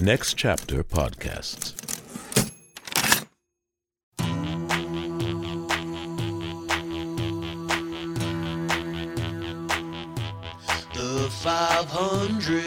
[0.00, 1.74] Next Chapter Podcasts.
[10.94, 12.62] The 500.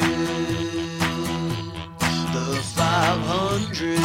[2.33, 3.99] The 500.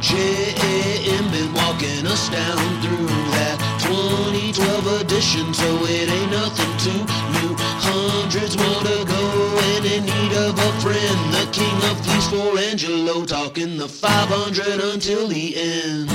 [0.00, 7.04] JAM been walking us down through that 2012 edition, so it ain't nothing too
[7.40, 7.69] new.
[8.32, 11.34] Hundreds to go, and in need of a friend.
[11.34, 16.08] The king of fleece for Angelo, talking the 500 until the end.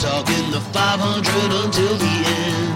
[0.00, 2.74] Talking the 500 until the end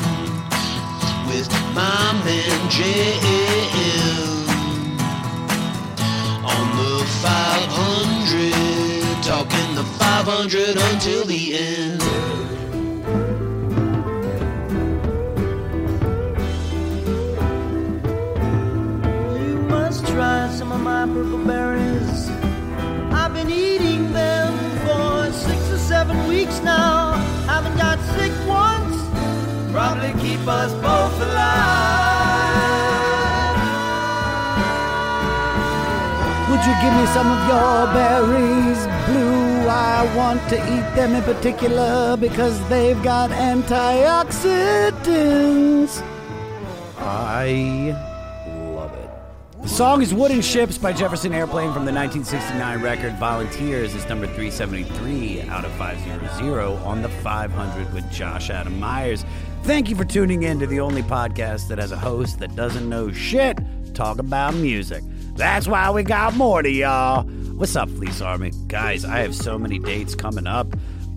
[1.27, 4.47] with my man JM
[6.47, 12.62] on the 500, talking the 500 until the end.
[21.13, 22.31] Purple berries.
[23.13, 27.13] I've been eating them for six or seven weeks now.
[27.47, 28.97] Haven't got sick once.
[29.73, 32.01] Probably keep us both alive.
[36.49, 39.43] Would you give me some of your berries, Blue?
[39.69, 39.71] I
[40.17, 46.03] want to eat them in particular because they've got antioxidants.
[46.99, 48.12] I love it.
[49.63, 54.27] The song is Wooden Ships by Jefferson Airplane from the 1969 record Volunteers is number
[54.27, 59.25] 373 out of 500 on the 500 with Josh Adam Meyers.
[59.63, 62.89] Thank you for tuning in to the only podcast that has a host that doesn't
[62.89, 63.57] know shit
[63.95, 65.05] talk about music.
[65.37, 67.23] That's why we got more to y'all.
[67.23, 68.51] What's up, Fleece Army?
[68.67, 70.67] Guys, I have so many dates coming up.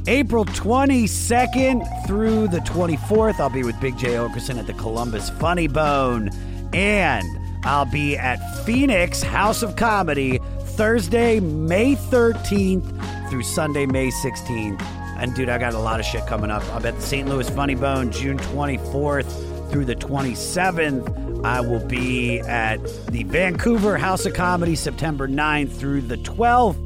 [0.05, 5.67] April 22nd through the 24th, I'll be with Big Jay Oakerson at the Columbus Funny
[5.67, 6.29] Bone.
[6.73, 7.25] And
[7.65, 14.79] I'll be at Phoenix House of Comedy Thursday, May 13th through Sunday, May 16th.
[15.17, 16.63] And dude, I got a lot of shit coming up.
[16.73, 17.27] I'm at the St.
[17.27, 21.43] Louis Funny Bone June 24th through the 27th.
[21.43, 22.77] I will be at
[23.07, 26.77] the Vancouver House of Comedy September 9th through the 12th.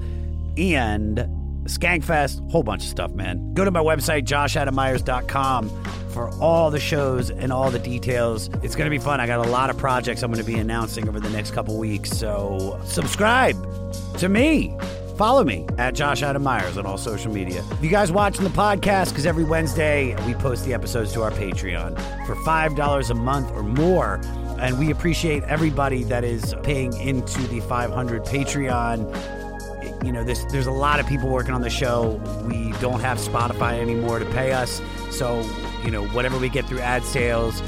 [0.58, 1.39] And
[1.70, 3.54] Skankfest, whole bunch of stuff, man.
[3.54, 5.70] Go to my website, joshadammeyers.com,
[6.10, 8.50] for all the shows and all the details.
[8.64, 9.20] It's going to be fun.
[9.20, 11.78] I got a lot of projects I'm going to be announcing over the next couple
[11.78, 12.10] weeks.
[12.10, 13.56] So subscribe
[14.18, 14.76] to me.
[15.18, 17.62] Follow me at Josh Adam Meyers on all social media.
[17.72, 21.32] If you guys watching the podcast, because every Wednesday we post the episodes to our
[21.32, 24.22] Patreon for $5 a month or more.
[24.60, 29.39] And we appreciate everybody that is paying into the 500 Patreon
[30.04, 32.22] you know, there's there's a lot of people working on the show.
[32.46, 34.82] We don't have Spotify anymore to pay us,
[35.12, 35.42] so
[35.84, 37.62] you know, whatever we get through ad sales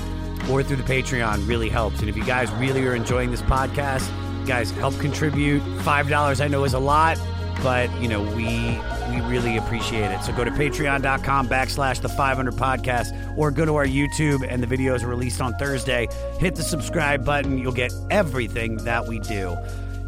[0.49, 1.99] or through the Patreon really helps.
[1.99, 4.09] And if you guys really are enjoying this podcast,
[4.45, 5.61] guys help contribute.
[5.81, 7.19] Five dollars I know is a lot,
[7.63, 8.79] but you know we
[9.11, 10.23] we really appreciate it.
[10.23, 14.67] So go to patreon.com backslash the 500 podcast or go to our YouTube and the
[14.67, 16.07] videos released on Thursday.
[16.39, 17.57] Hit the subscribe button.
[17.57, 19.57] You'll get everything that we do.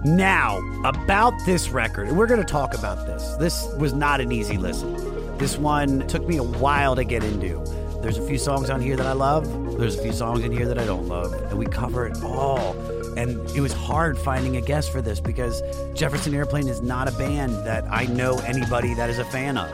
[0.06, 3.36] Now, about this record, we're going to talk about this.
[3.36, 5.38] This was not an easy listen.
[5.38, 7.64] This one took me a while to get into.
[8.02, 9.46] There's a few songs on here that I love,
[9.80, 12.74] there's a few songs in here that I don't love, and we cover it all.
[13.18, 15.64] And it was hard finding a guest for this because
[15.94, 19.72] Jefferson Airplane is not a band that I know anybody that is a fan of.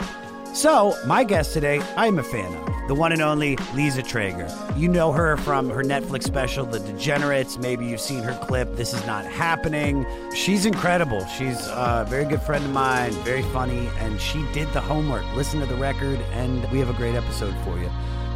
[0.53, 2.87] So, my guest today, I'm a fan of.
[2.87, 4.49] The one and only Liza Treyger.
[4.77, 7.59] You know her from her Netflix special, The Degenerates.
[7.59, 10.07] Maybe you've seen her clip, This Is Not Happening.
[10.33, 11.23] She's incredible.
[11.27, 15.23] She's a very good friend of mine, very funny, and she did the homework.
[15.35, 17.89] Listen to the record, and we have a great episode for you.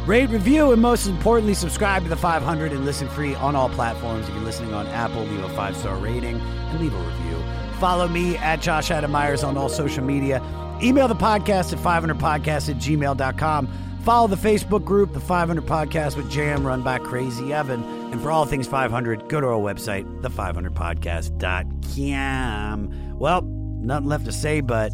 [0.06, 4.28] Rate, review, and most importantly, subscribe to the 500 and listen free on all platforms.
[4.28, 7.42] If you're listening on Apple, leave a five star rating and leave a review.
[7.80, 10.40] Follow me at Josh Adam Meyers on all social media.
[10.82, 13.68] Email the podcast at 500podcast at gmail.com.
[14.04, 17.82] Follow the Facebook group, the 500 Podcast with Jam, run by Crazy Evan.
[18.12, 23.18] And for all things 500, go to our website, the500podcast.com.
[23.18, 24.92] Well, nothing left to say, but.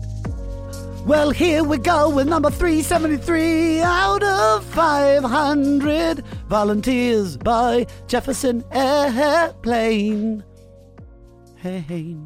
[1.06, 6.24] Well, here we go with number 373 out of 500.
[6.46, 10.44] Volunteers by Jefferson Airplane.
[11.56, 12.16] Hey.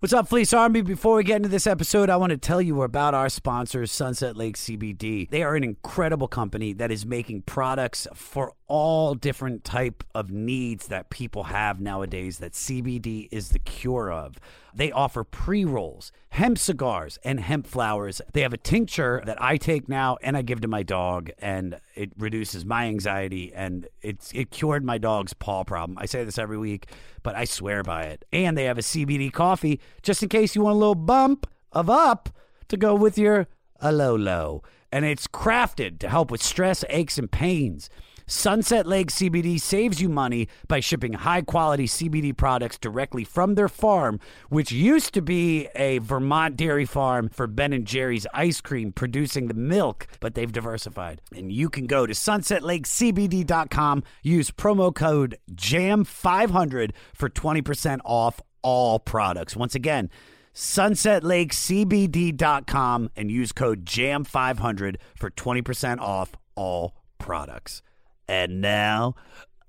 [0.00, 0.80] What's up, Fleece Army?
[0.80, 4.34] Before we get into this episode, I want to tell you about our sponsors, Sunset
[4.34, 5.28] Lake CBD.
[5.28, 10.86] They are an incredible company that is making products for all different type of needs
[10.86, 14.36] that people have nowadays that CBD is the cure of.
[14.72, 18.22] They offer pre-rolls, hemp cigars, and hemp flowers.
[18.32, 21.80] They have a tincture that I take now and I give to my dog and
[21.96, 25.98] it reduces my anxiety and it's it cured my dog's paw problem.
[25.98, 26.86] I say this every week,
[27.24, 28.24] but I swear by it.
[28.32, 31.90] And they have a CBD coffee just in case you want a little bump of
[31.90, 32.28] up
[32.68, 33.48] to go with your
[33.80, 34.62] a low low.
[34.92, 37.90] And it's crafted to help with stress, aches, and pains.
[38.30, 43.68] Sunset Lake CBD saves you money by shipping high quality CBD products directly from their
[43.68, 48.92] farm, which used to be a Vermont dairy farm for Ben and Jerry's ice cream
[48.92, 51.20] producing the milk, but they've diversified.
[51.34, 59.56] And you can go to sunsetlakecbd.com, use promo code JAM500 for 20% off all products.
[59.56, 60.08] Once again,
[60.54, 67.82] sunsetlakecbd.com and use code JAM500 for 20% off all products.
[68.30, 69.16] And now,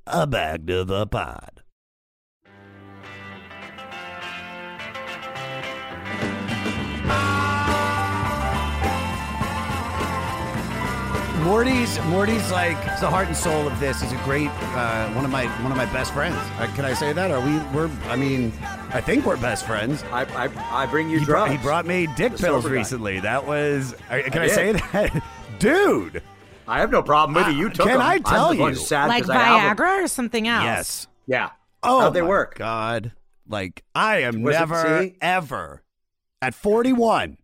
[0.06, 1.64] uh, back to the pod.
[11.44, 14.00] Morty's Morty's like the heart and soul of this.
[14.00, 16.36] He's a great uh, one of my one of my best friends.
[16.60, 17.32] Uh, can I say that?
[17.32, 17.58] Are we?
[17.76, 17.90] We're.
[18.10, 18.54] I mean,
[18.94, 20.04] I think we're best friends.
[20.12, 21.60] I, I, I bring you He, brought- drugs.
[21.60, 22.76] he brought me dick The pills sober guy.
[22.76, 23.20] recently.
[23.22, 23.96] That was.
[24.12, 24.54] uh, Can I, did.
[24.54, 25.24] say that,
[25.60, 26.22] dude?
[26.68, 27.56] I have no problem with Uh, it.
[27.56, 28.02] You took can them.
[28.02, 28.78] I I'm tell the one you?
[28.80, 29.78] who's sad like 'cause I have 'em.
[29.78, 30.64] Viagra or something else?
[30.64, 31.08] Yes.
[31.28, 31.50] Yeah.
[31.84, 32.56] Oh, How'd they my work?
[32.56, 33.12] God,
[33.48, 35.16] like I am Was it- never see?
[35.22, 35.84] ever
[36.42, 37.38] at forty one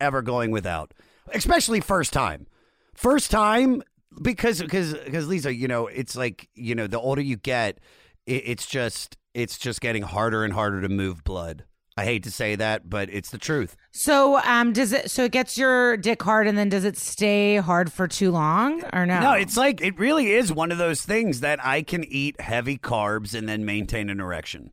[0.00, 0.92] ever going without,
[1.32, 2.46] especially first time.
[2.94, 3.82] First time
[4.22, 7.78] because because because Liza, you know, it's like you know, the older you get,
[8.26, 11.64] it, it's just it's just getting harder and harder to move blood.
[11.98, 13.74] I hate to say that, but it's the truth.
[13.90, 15.10] So, um, does it?
[15.10, 18.82] So it gets your dick hard, and then does it stay hard for too long,
[18.92, 19.20] or no?
[19.20, 22.76] No, it's like it really is one of those things that I can eat heavy
[22.76, 24.72] carbs and then maintain an erection.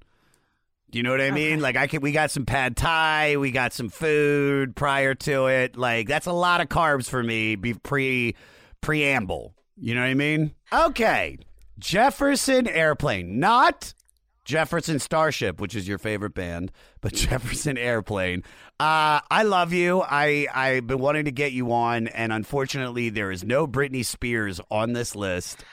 [0.93, 1.59] Do you know what I mean?
[1.59, 5.75] Like I can we got some pad thai, we got some food prior to it.
[5.75, 8.35] Like that's a lot of carbs for me be pre
[8.79, 9.55] preamble.
[9.75, 10.53] You know what I mean?
[10.71, 11.39] Okay.
[11.79, 13.95] Jefferson Airplane, not
[14.45, 18.43] Jefferson Starship, which is your favorite band, but Jefferson Airplane.
[18.79, 20.01] Uh, I love you.
[20.01, 24.59] I I've been wanting to get you on, and unfortunately, there is no Britney Spears
[24.69, 25.63] on this list.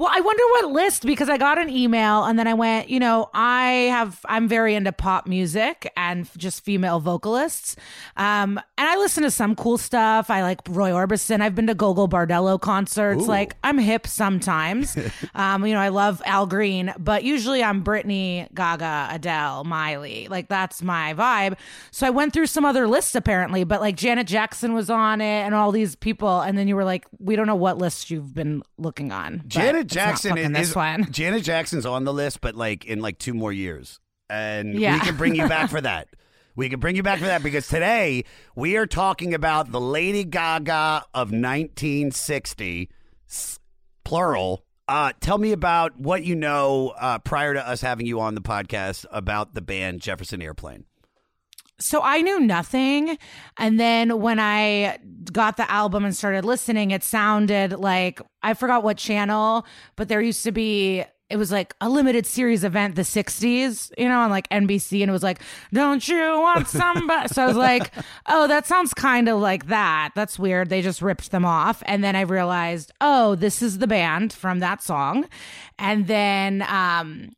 [0.00, 2.98] Well, I wonder what list because I got an email and then I went, you
[2.98, 7.76] know, I have I'm very into pop music and just female vocalists.
[8.16, 10.30] Um and I listen to some cool stuff.
[10.30, 11.42] I like Roy Orbison.
[11.42, 13.26] I've been to Gogol Bordello concerts.
[13.26, 14.96] Like I'm hip sometimes.
[15.34, 20.28] um you know, I love Al Green, but usually I'm Britney, Gaga, Adele, Miley.
[20.30, 21.58] Like that's my vibe.
[21.90, 25.42] So I went through some other lists apparently, but like Janet Jackson was on it
[25.42, 28.32] and all these people and then you were like, we don't know what list you've
[28.32, 29.42] been looking on.
[29.46, 31.06] Janet Jackson is this one.
[31.10, 35.16] Janet Jackson's on the list, but like in like two more years, and we can
[35.16, 36.08] bring you back for that.
[36.56, 40.24] We can bring you back for that because today we are talking about the Lady
[40.24, 42.90] Gaga of 1960,
[44.04, 44.64] plural.
[44.88, 48.40] Uh, tell me about what you know uh, prior to us having you on the
[48.40, 50.84] podcast about the band Jefferson Airplane.
[51.80, 53.18] So I knew nothing.
[53.56, 54.98] And then when I
[55.32, 59.66] got the album and started listening, it sounded like I forgot what channel,
[59.96, 64.08] but there used to be it was like a limited series event, the 60s, you
[64.08, 65.00] know, on like NBC.
[65.00, 65.40] And it was like,
[65.72, 67.28] don't you want somebody?
[67.28, 67.92] so I was like,
[68.26, 70.10] oh, that sounds kind of like that.
[70.16, 70.68] That's weird.
[70.68, 71.84] They just ripped them off.
[71.86, 75.28] And then I realized, oh, this is the band from that song.
[75.78, 77.30] And then, um,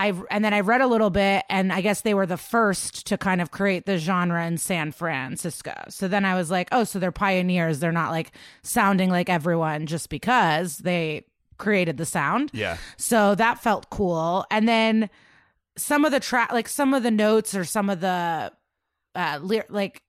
[0.00, 3.06] I and then I read a little bit, and I guess they were the first
[3.08, 5.74] to kind of create the genre in San Francisco.
[5.90, 7.80] So then I was like, oh, so they're pioneers.
[7.80, 11.24] They're not like sounding like everyone just because they
[11.58, 12.50] created the sound.
[12.54, 12.78] Yeah.
[12.96, 14.46] So that felt cool.
[14.50, 15.10] And then
[15.76, 18.50] some of the track, like some of the notes or some of the
[19.14, 20.02] uh, ly- like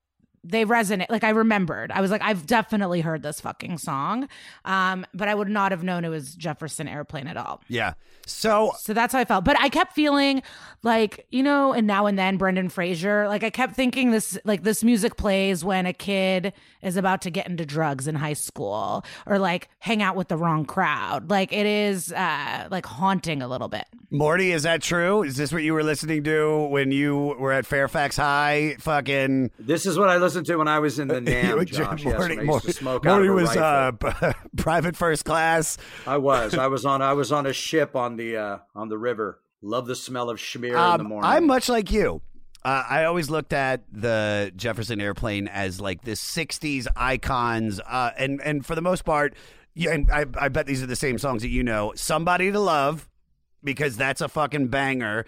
[0.43, 1.09] they resonate.
[1.09, 4.27] Like I remembered, I was like, I've definitely heard this fucking song,
[4.65, 7.61] um, but I would not have known it was Jefferson Airplane at all.
[7.67, 7.93] Yeah.
[8.25, 9.45] So So that's how I felt.
[9.45, 10.41] But I kept feeling
[10.83, 14.63] like, you know, and now and then Brendan Fraser, like I kept thinking this like
[14.63, 19.05] this music plays when a kid is about to get into drugs in high school
[19.25, 21.29] or like hang out with the wrong crowd.
[21.29, 23.85] Like it is uh like haunting a little bit.
[24.09, 25.23] Morty, is that true?
[25.23, 28.75] Is this what you were listening to when you were at Fairfax High?
[28.79, 32.03] Fucking This is what I listened to when I was in the NAM, Josh.
[32.03, 35.77] Yes, when I used to smoke out Morty of a was uh, private first class.
[36.07, 36.55] I was.
[36.55, 37.01] I was on.
[37.01, 39.39] I was on a ship on the uh, on the river.
[39.61, 41.29] Love the smell of schmear in the Um, morning.
[41.29, 42.21] I'm much like you.
[42.63, 48.41] Uh, I always looked at the Jefferson Airplane as like this '60s icons, uh, and
[48.43, 49.35] and for the most part,
[49.73, 51.93] Yeah, and I, I bet these are the same songs that you know.
[51.95, 53.07] Somebody to Love,
[53.63, 55.25] because that's a fucking banger.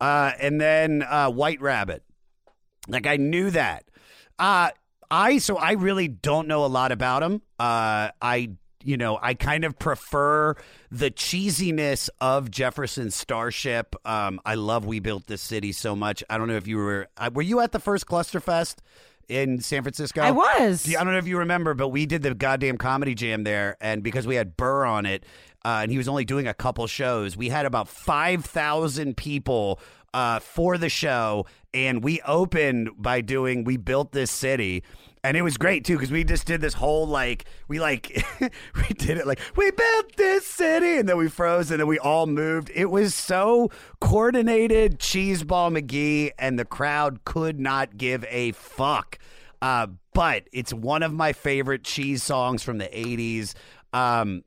[0.00, 2.02] Uh, and then uh, White Rabbit.
[2.88, 3.84] Like I knew that.
[4.38, 4.70] Uh,
[5.10, 7.42] I so I really don't know a lot about him.
[7.58, 8.50] Uh, I
[8.82, 10.54] you know I kind of prefer
[10.90, 13.94] the cheesiness of Jefferson Starship.
[14.04, 16.24] Um, I love We Built This City so much.
[16.30, 18.76] I don't know if you were uh, were you at the first Clusterfest
[19.28, 20.22] in San Francisco?
[20.22, 20.88] I was.
[20.88, 24.02] I don't know if you remember, but we did the goddamn comedy jam there, and
[24.02, 25.24] because we had Burr on it,
[25.64, 29.78] uh, and he was only doing a couple shows, we had about five thousand people
[30.14, 34.82] uh, for the show, and we opened by doing "We Built This City."
[35.24, 38.94] And it was great too because we just did this whole like we like we
[38.94, 42.26] did it like we built this city and then we froze and then we all
[42.26, 42.72] moved.
[42.74, 49.18] It was so coordinated, cheeseball McGee, and the crowd could not give a fuck.
[49.60, 53.54] Uh, but it's one of my favorite cheese songs from the '80s.
[53.92, 54.42] Um,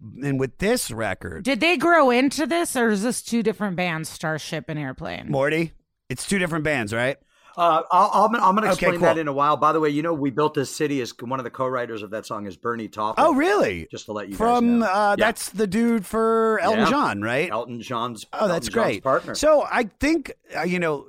[0.00, 4.08] and with this record, Did they grow into this, or is this two different bands,
[4.08, 5.30] Starship and Airplane?
[5.30, 5.72] Morty,
[6.08, 7.16] it's two different bands, right?
[7.56, 9.20] Uh, I'll, I'll, I'm going to Okay, explain that cool.
[9.20, 9.56] in a while.
[9.56, 11.00] By the way, you know, we built this city.
[11.00, 13.24] as one of the co-writers of that song is Bernie Taupin.
[13.24, 13.88] Oh, really?
[13.90, 14.94] Just to let you From guys know.
[14.94, 15.24] uh, Yeah.
[15.26, 16.90] that's the dude for Elton Yeah.
[16.90, 17.50] John, right?
[17.50, 18.24] Elton John's.
[18.32, 19.02] Oh, that's Elton John's great.
[19.02, 19.34] partner.
[19.34, 21.08] So I think uh, you know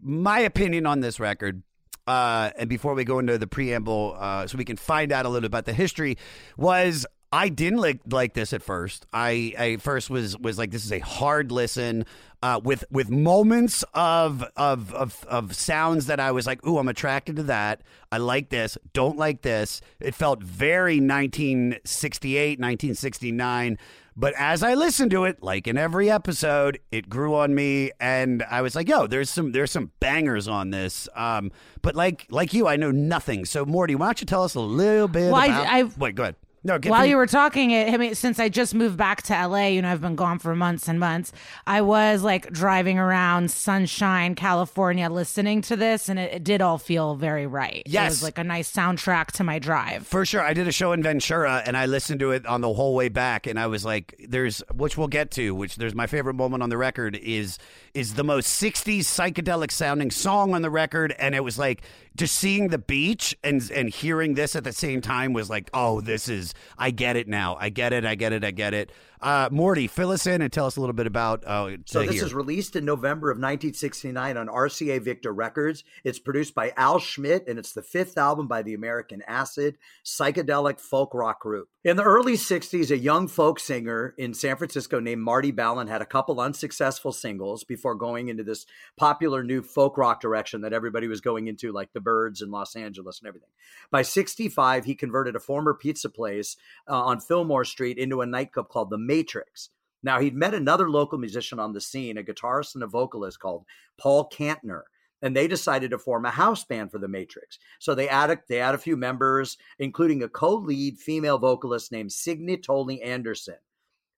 [0.00, 1.62] my opinion on this record.
[2.06, 5.28] Uh, and before we go into the preamble, uh, so we can find out a
[5.28, 6.16] little bit about the history,
[6.56, 9.06] was I didn't like like this at first.
[9.12, 12.04] I, I first was was like this is a hard listen
[12.42, 16.88] uh, with with moments of, of of of sounds that I was like, ooh, I'm
[16.88, 17.82] attracted to that.
[18.10, 18.76] I like this.
[18.92, 19.80] Don't like this.
[20.00, 23.78] It felt very 1968, 1969.
[24.16, 28.42] But as I listened to it, like in every episode, it grew on me, and
[28.50, 32.52] I was like, "Yo, there's some there's some bangers on this." Um, but like like
[32.52, 33.44] you, I know nothing.
[33.44, 35.66] So Morty, why don't you tell us a little bit Well, I- about?
[35.68, 36.36] I- wait, go ahead.
[36.62, 39.46] No, get While you were talking, it, I mean, since I just moved back to
[39.46, 41.32] LA, you know, I've been gone for months and months.
[41.66, 46.76] I was like driving around Sunshine, California, listening to this, and it, it did all
[46.76, 47.76] feel very right.
[47.86, 48.10] it Yes.
[48.10, 50.06] was like a nice soundtrack to my drive.
[50.06, 50.42] For sure.
[50.42, 53.08] I did a show in Ventura and I listened to it on the whole way
[53.08, 56.62] back and I was like there's which we'll get to, which there's my favorite moment
[56.62, 57.58] on the record is
[57.94, 61.82] is the most 60s psychedelic sounding song on the record and it was like
[62.16, 66.00] just seeing the beach and and hearing this at the same time was like, "Oh,
[66.00, 67.56] this is I get it now.
[67.60, 68.04] I get it.
[68.04, 68.44] I get it.
[68.44, 68.92] I get it."
[69.22, 72.16] Uh Morty, fill us in and tell us a little bit about uh So this
[72.16, 72.24] here.
[72.24, 75.84] is released in November of 1969 on RCA Victor Records.
[76.04, 80.80] It's produced by Al Schmitt, and it's the fifth album by the American Acid psychedelic
[80.80, 81.68] folk rock group.
[81.82, 86.02] In the early 60s, a young folk singer in San Francisco named Marty Balin had
[86.02, 88.66] a couple unsuccessful singles before going into this
[88.98, 92.76] popular new folk rock direction that everybody was going into, like the Byrds in Los
[92.76, 93.48] Angeles and everything.
[93.90, 98.68] By 65, he converted a former pizza place uh, on Fillmore Street into a nightclub
[98.68, 99.70] called The Matrix.
[100.02, 103.64] Now, he'd met another local musician on the scene, a guitarist and a vocalist called
[103.98, 104.82] Paul Kantner,
[105.20, 107.58] and they decided to form a house band for the Matrix.
[107.80, 112.12] So they add a, they add a few members, including a co-lead female vocalist named
[112.12, 113.56] Signe Toly Anderson,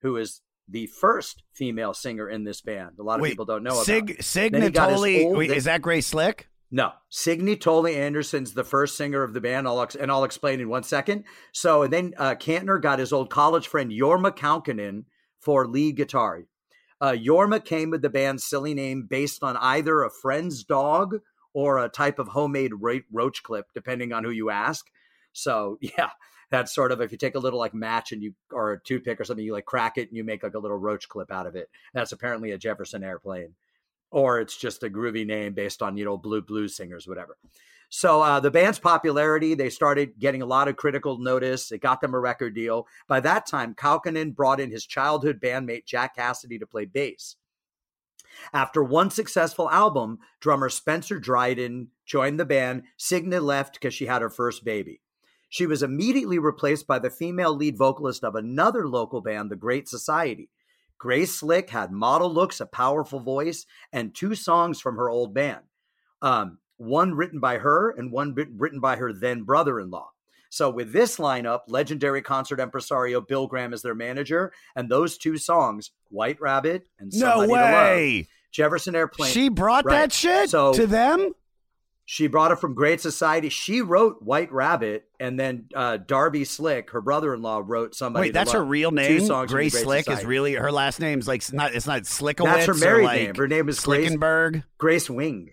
[0.02, 2.98] who is the first female singer in this band.
[3.00, 3.86] A lot of Wait, people don't know about.
[3.86, 5.24] Sig he got his Signatoli.
[5.24, 6.48] old- Wait, is that Gray Slick?
[6.74, 9.68] No, Signe Toly Anderson's the first singer of the band.
[9.68, 11.24] I'll and I'll explain in one second.
[11.52, 15.04] So, and then uh, Kantner got his old college friend Jorma Kaukonen
[15.38, 16.44] for lead guitar.
[16.98, 21.18] Uh, Jorma came with the band's silly name based on either a friend's dog
[21.52, 24.86] or a type of homemade ro- roach clip, depending on who you ask.
[25.34, 26.08] So, yeah,
[26.50, 29.20] that's sort of if you take a little like match and you or a toothpick
[29.20, 31.46] or something, you like crack it and you make like a little roach clip out
[31.46, 31.68] of it.
[31.92, 33.56] That's apparently a Jefferson airplane
[34.12, 37.36] or it's just a groovy name based on you know blue blues singers whatever.
[37.88, 41.72] So uh, the band's popularity they started getting a lot of critical notice.
[41.72, 42.86] It got them a record deal.
[43.08, 47.36] By that time Kaukonen brought in his childhood bandmate jack casady to play bass.
[48.52, 52.84] After one successful album drummer spencer dryden joined the band.
[52.96, 55.00] Signe left because she had her first baby.
[55.48, 59.86] She was immediately replaced by the female lead vocalist of another local band the great
[59.86, 60.48] society
[61.02, 65.62] Grace Slick had model looks, a powerful voice, and two songs from her old band.
[66.22, 70.10] Um, one written by her and one written by her then brother in law.
[70.48, 75.38] So, with this lineup, legendary concert impresario Bill Graham is their manager, and those two
[75.38, 78.28] songs, White Rabbit and No Somebody to Love, way.
[78.52, 79.32] Jefferson Airplane.
[79.32, 80.02] She brought Right.
[80.02, 81.34] that shit So- to them?
[82.04, 83.48] She brought it from Great Society.
[83.48, 88.28] She wrote White Rabbit, and then uh, Darby Slick, her brother-in-law, wrote Somebody.
[88.28, 89.20] Wait, that's her real Two name.
[89.26, 92.44] songs Grace Great Slick is really her last name's like it's not it's not Slickowitz
[92.44, 93.34] That's her married like name.
[93.36, 94.14] Her name is Grace-
[94.78, 95.50] Grace Wing.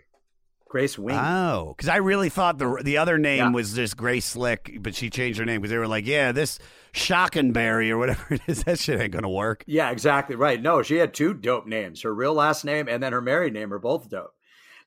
[0.67, 1.17] Grace Wing.
[1.17, 3.51] Oh, because I really thought the the other name Yeah.
[3.51, 6.59] was just Grace Slick, but she changed her name because they were like, yeah, this
[6.93, 9.63] Shockenberry or whatever it is, that shit ain't gonna work.
[9.67, 10.61] Yeah, exactly right.
[10.61, 12.01] No, she had two dope names.
[12.03, 14.33] Her real last name and then her married name are both dope.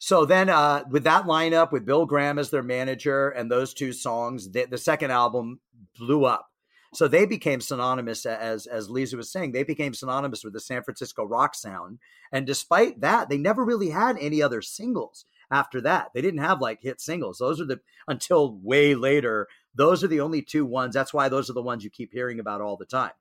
[0.04, 3.92] So then, uh, with that lineup, with Bill Graham as their manager and those two
[3.92, 5.60] songs, the, the second album
[5.96, 6.48] blew up.
[6.92, 10.82] So they became synonymous, as as Liza was saying, they became synonymous with the San
[10.82, 12.00] Francisco rock sound.
[12.32, 16.08] And despite that, they never really had any other singles after that.
[16.12, 17.38] They didn't have like hit singles.
[17.38, 17.78] Those are the
[18.08, 19.46] until way later.
[19.72, 20.94] Those are the only two ones.
[20.94, 23.12] That's why those are the ones you keep hearing about all the time.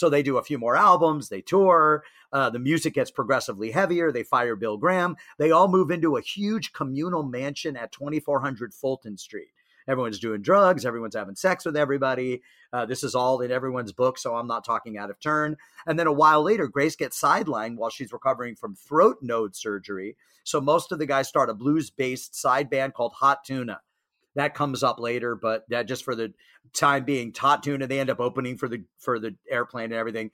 [0.00, 4.10] So they do a few more albums, they tour, uh, the music gets progressively heavier.
[4.10, 5.14] They fire Bill Graham.
[5.36, 9.48] They all move into a huge communal mansion at 2400 Fulton Street.
[9.86, 12.40] Everyone's doing drugs, everyone's having sex with everybody.
[12.72, 15.58] Uh, this is all in everyone's book, so I'm not talking out of turn.
[15.86, 20.16] And then a while later, Grace gets sidelined while she's recovering from throat node surgery.
[20.44, 23.80] So most of the guys start a blues based side band called Hot Tuna
[24.34, 26.32] that comes up later but that just for the
[26.72, 30.30] time being hot tuna they end up opening for the for the airplane and everything.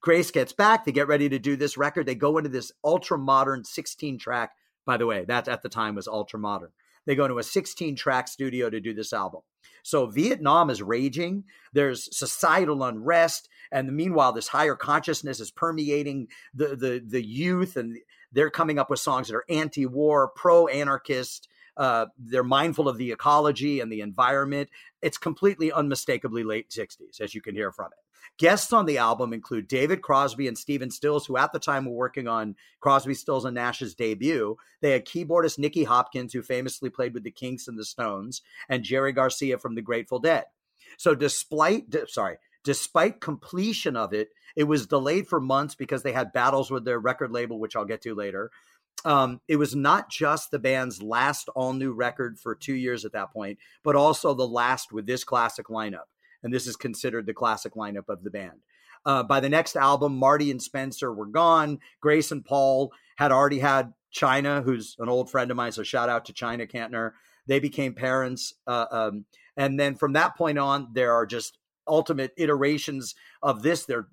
[0.00, 2.06] Grace gets back they get ready to do this record.
[2.06, 4.52] They go into this ultra modern 16 track
[4.84, 6.70] by the way that at the time was ultra modern
[7.06, 9.42] they go into a 16 track studio to do this album.
[9.82, 11.44] So vietnam is raging.
[11.72, 17.98] There's societal unrest and meanwhile this higher consciousness is permeating the the the youth and
[18.32, 23.80] they're coming up with songs that are anti-war pro-anarchist uh, they're mindful of the ecology
[23.80, 24.70] and the environment.
[25.02, 27.98] It's completely unmistakably late 60s, as you can hear from it.
[28.38, 31.92] Guests on the album include David Crosby and Stephen Stills, who at the time were
[31.92, 34.56] working on Crosby, Stills, and Nash's debut.
[34.82, 38.82] They had keyboardist Nicky Hopkins, who famously played with the Kinks and the Stones, and
[38.82, 40.44] Jerry Garcia from the Grateful Dead.
[40.98, 46.32] So, despite, sorry, despite completion of it, it was delayed for months because they had
[46.32, 48.50] battles with their record label, which I'll get to later
[49.06, 53.12] um, it was not just the band's last all new record for two years at
[53.12, 56.08] that point, but also the last with this classic lineup.
[56.42, 58.58] And this is considered the classic lineup of the band.
[59.06, 61.78] Uh, by the next album, Marty and Spencer were gone.
[62.00, 65.70] Grace and Paul had already had China, who's an old friend of mine.
[65.70, 67.12] So shout out to China Kantner.
[67.46, 68.54] They became parents.
[68.66, 69.24] Uh, um,
[69.56, 73.84] and then from that point on, there are just ultimate iterations of this.
[73.84, 74.08] Their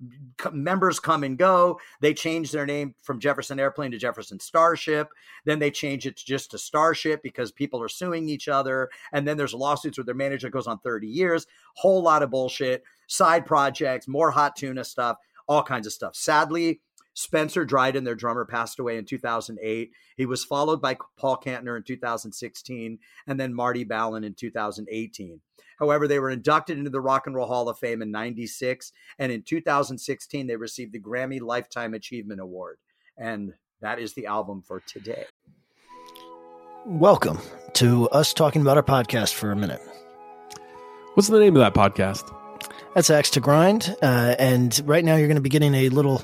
[0.51, 1.79] members come and go.
[2.01, 5.09] They change their name from Jefferson Airplane to Jefferson Starship.
[5.45, 8.89] Then they change it to just to Starship because people are suing each other.
[9.11, 11.47] And then there's lawsuits with their manager that goes on 30 years.
[11.75, 16.15] Whole lot of bullshit, side projects, more hot tuna stuff, all kinds of stuff.
[16.15, 16.81] Sadly,
[17.13, 19.91] Spencer Dryden, their drummer, passed away in 2008.
[20.17, 25.41] He was followed by Paul Kantner in 2016 and then Marty Balin in 2018.
[25.79, 28.91] However, they were inducted into the Rock and Roll Hall of Fame in 96.
[29.19, 32.77] And in 2016, they received the Grammy Lifetime Achievement Award.
[33.17, 35.25] And that is the album for today.
[36.85, 37.39] Welcome
[37.73, 39.81] to us talking about our podcast for a minute.
[41.13, 42.33] What's the name of that podcast?
[42.95, 46.23] That's Axe to Grind, uh, and right now you're going to be getting a little,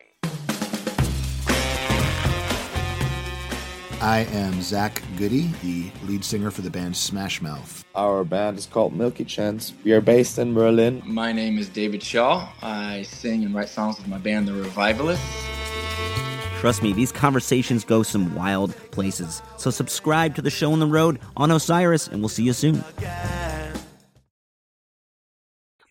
[4.01, 7.85] I am Zach Goode, the lead singer for the band Smash Mouth.
[7.93, 9.73] Our band is called Milky Chance.
[9.83, 11.03] We are based in Berlin.
[11.05, 12.49] My name is David Shaw.
[12.63, 15.45] I sing and write songs with my band, The Revivalists.
[16.59, 19.43] Trust me, these conversations go some wild places.
[19.57, 22.83] So subscribe to the show on the road on Osiris, and we'll see you soon.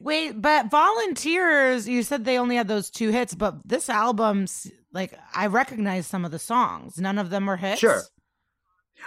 [0.01, 5.15] Wait, but Volunteers, you said they only had those two hits, but this album's like
[5.35, 6.99] I recognize some of the songs.
[6.99, 7.81] None of them were hits.
[7.81, 8.03] Sure.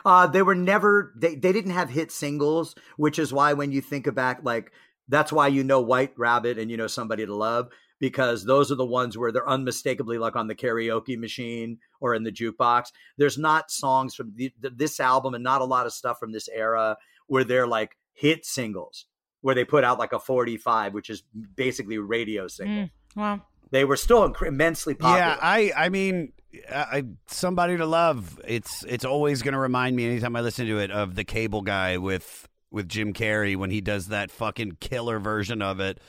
[0.06, 3.82] Uh, they were never they, they didn't have hit singles, which is why when you
[3.82, 4.72] think about like
[5.08, 7.70] that's why you know White Rabbit and you know Somebody to Love
[8.00, 12.24] because those are the ones where they're unmistakably like on the karaoke machine or in
[12.24, 12.88] the jukebox.
[13.18, 16.50] There's not songs from the, this album and not a lot of stuff from this
[16.50, 19.06] era where they're like hit singles
[19.44, 21.24] where they put out like a 45, which is
[21.56, 22.86] basically radio single.
[22.86, 23.42] Mm, wow.
[23.74, 25.18] They were still immensely popular.
[25.18, 26.32] Yeah, I I mean,
[26.72, 28.40] I, somebody to love.
[28.48, 31.64] It's it's always going to remind me anytime I listen to it of the Cable
[31.64, 36.00] Guy with with Jim Carrey when he does that fucking killer version of it.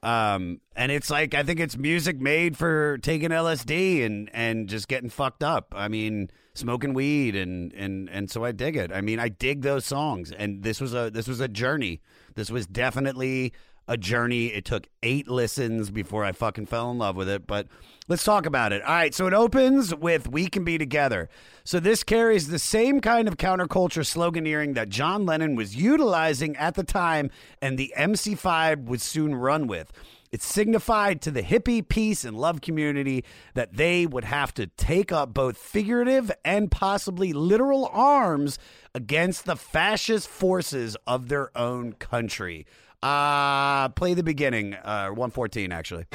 [0.00, 4.86] Um, and it's like I think it's music made for taking LSD and and just
[4.86, 5.74] getting fucked up.
[5.76, 8.92] I mean, smoking weed and and and so I dig it.
[8.92, 12.00] I mean, I dig those songs, and this was a this was a journey.
[12.36, 13.54] This was definitely
[13.88, 14.46] a journey.
[14.48, 17.46] It took eight listens before I fucking fell in love with it.
[17.46, 17.66] But
[18.06, 18.82] let's talk about it.
[18.82, 21.28] All right, so it opens with "We Can Be Together."
[21.64, 26.74] So this carries the same kind of counterculture sloganeering that John Lennon was utilizing at
[26.74, 29.90] the time, and the MC5 would soon run with.
[30.30, 33.24] It signified to the hippie, peace, and love community
[33.54, 38.58] that they would have to take up both figurative and possibly literal arms
[38.94, 42.66] against the fascist forces of their own country.
[43.02, 46.06] Uh, play the beginning, uh, 114 actually.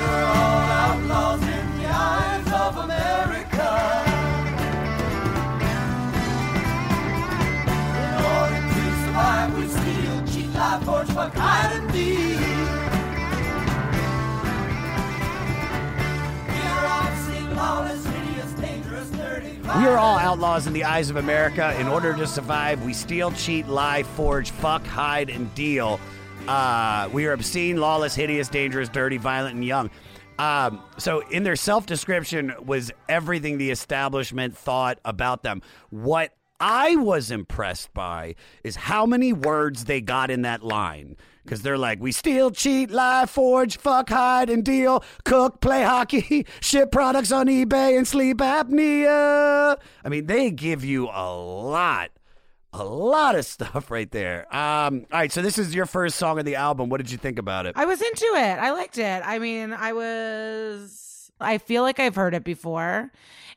[19.80, 21.74] We are all outlaws in the eyes of America.
[21.80, 26.00] In order to survive, we steal, cheat, lie, forge, fuck, hide, and deal.
[26.48, 29.90] Uh, we are obscene, lawless, hideous, dangerous, dirty, violent, and young.
[30.40, 35.62] Um, so, in their self description, was everything the establishment thought about them.
[35.90, 41.16] What I was impressed by is how many words they got in that line.
[41.44, 46.46] Because they're like, we steal, cheat, lie, forge, fuck, hide, and deal, cook, play hockey,
[46.62, 49.78] ship products on eBay, and sleep apnea.
[50.06, 52.12] I mean, they give you a lot,
[52.74, 54.42] a lot of stuff right there.
[54.54, 56.90] Um, all right, so this is your first song of the album.
[56.90, 57.74] What did you think about it?
[57.78, 58.60] I was into it.
[58.60, 59.22] I liked it.
[59.26, 61.32] I mean, I was.
[61.40, 63.12] I feel like I've heard it before.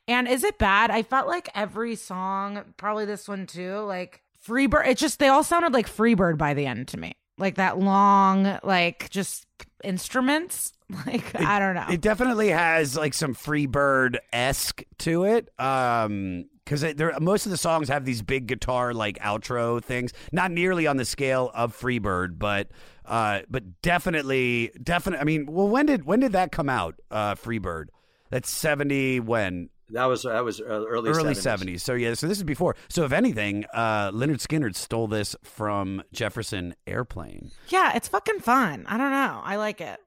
[0.08, 0.90] And is it bad?
[0.90, 4.86] I felt like every song, probably this one too, like Freebird.
[4.86, 7.12] It just they all sounded like Freebird by the end to me.
[7.38, 9.46] Like that long, like just
[9.84, 10.72] instruments.
[11.04, 11.86] Like It- I don't know.
[11.90, 15.48] It definitely has like some Freebird esque to it.
[15.58, 20.50] Um, because there most of the songs have these big guitar like outro things, not
[20.50, 22.68] nearly on the scale of Freebird, but
[23.06, 25.20] uh, but definitely, definitely.
[25.20, 26.96] I mean, well, when did when did that come out?
[27.10, 27.86] Uh, Freebird.
[28.30, 31.36] That's seventy when That was that was uh, early early 70s.
[31.36, 31.82] seventies.
[31.84, 32.74] So yeah, so this is before.
[32.88, 37.52] So if anything, uh, Lynyrd Skynyrd stole this from Jefferson Airplane.
[37.68, 38.84] yeah, it's fucking fun.
[38.88, 39.40] I don't know.
[39.44, 40.00] I like it.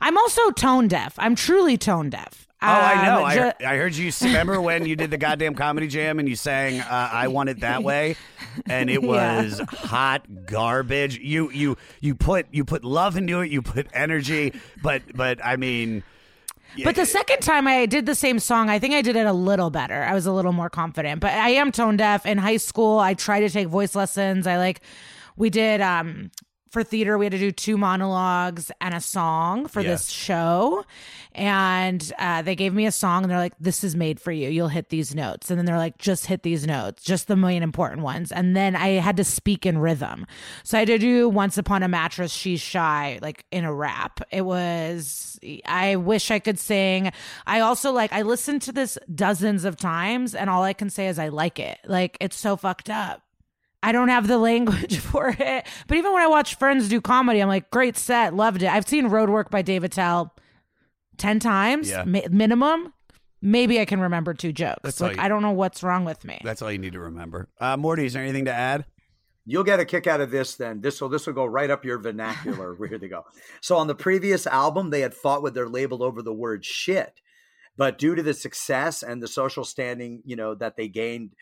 [0.00, 1.14] I'm also tone deaf.
[1.18, 2.48] I'm truly tone deaf.
[2.62, 3.18] Oh, I know.
[3.18, 4.10] Um, I, heard- I heard you.
[4.22, 7.60] Remember when you did the goddamn comedy jam and you sang uh, "I Want It
[7.60, 8.16] That Way,"
[8.66, 9.08] and it Yeah.
[9.42, 11.18] was hot garbage.
[11.18, 13.50] You you you put you put love into it.
[13.50, 16.04] You put energy, but but I mean,
[16.82, 19.32] But the second time I did the same song, I think I did it a
[19.34, 20.02] little better.
[20.02, 21.20] I was a little more confident.
[21.20, 22.24] But I am tone deaf.
[22.24, 24.46] In high school, I tried to take voice lessons.
[24.46, 24.80] I like,
[25.36, 26.30] we did um
[26.74, 29.92] for theater, we had to do two monologues and a song for Yeah.
[29.92, 30.84] this show.
[31.34, 34.50] And uh, they gave me a song and they're like, this is made for you.
[34.50, 35.50] You'll hit these notes.
[35.50, 38.30] And then they're like, just hit these notes, just the main important ones.
[38.30, 40.26] And then I had to speak in rhythm.
[40.62, 44.20] So I had to do Once Upon a Mattress, She's Shy, like in a rap.
[44.30, 47.10] It was, I wish I could sing.
[47.46, 51.08] I also like, I listened to this dozens of times and all I can say
[51.08, 51.78] is I like it.
[51.86, 53.22] Like, it's so fucked up.
[53.84, 55.66] I don't have the language for it.
[55.86, 58.68] But even when I watch friends do comedy, I'm like, great set, loved it.
[58.68, 60.34] I've seen Roadwork by Dave Attell
[61.18, 62.04] 10 times Yeah.
[62.04, 62.92] mi- minimum.
[63.42, 64.80] Maybe I can remember two jokes.
[64.82, 66.40] That's all like, you- I don't know what's wrong with me.
[66.42, 67.48] that's all you need to remember.
[67.60, 68.86] Uh, Morty, is there anything to add?
[69.46, 70.80] You'll get a kick out of this then.
[70.80, 72.74] This will this will go right up your vernacular.
[72.88, 73.26] Here they go.
[73.60, 77.20] So on the previous album, they had fought with their label over the word shit.
[77.76, 81.34] But due to the success and the social standing, you know, that they gained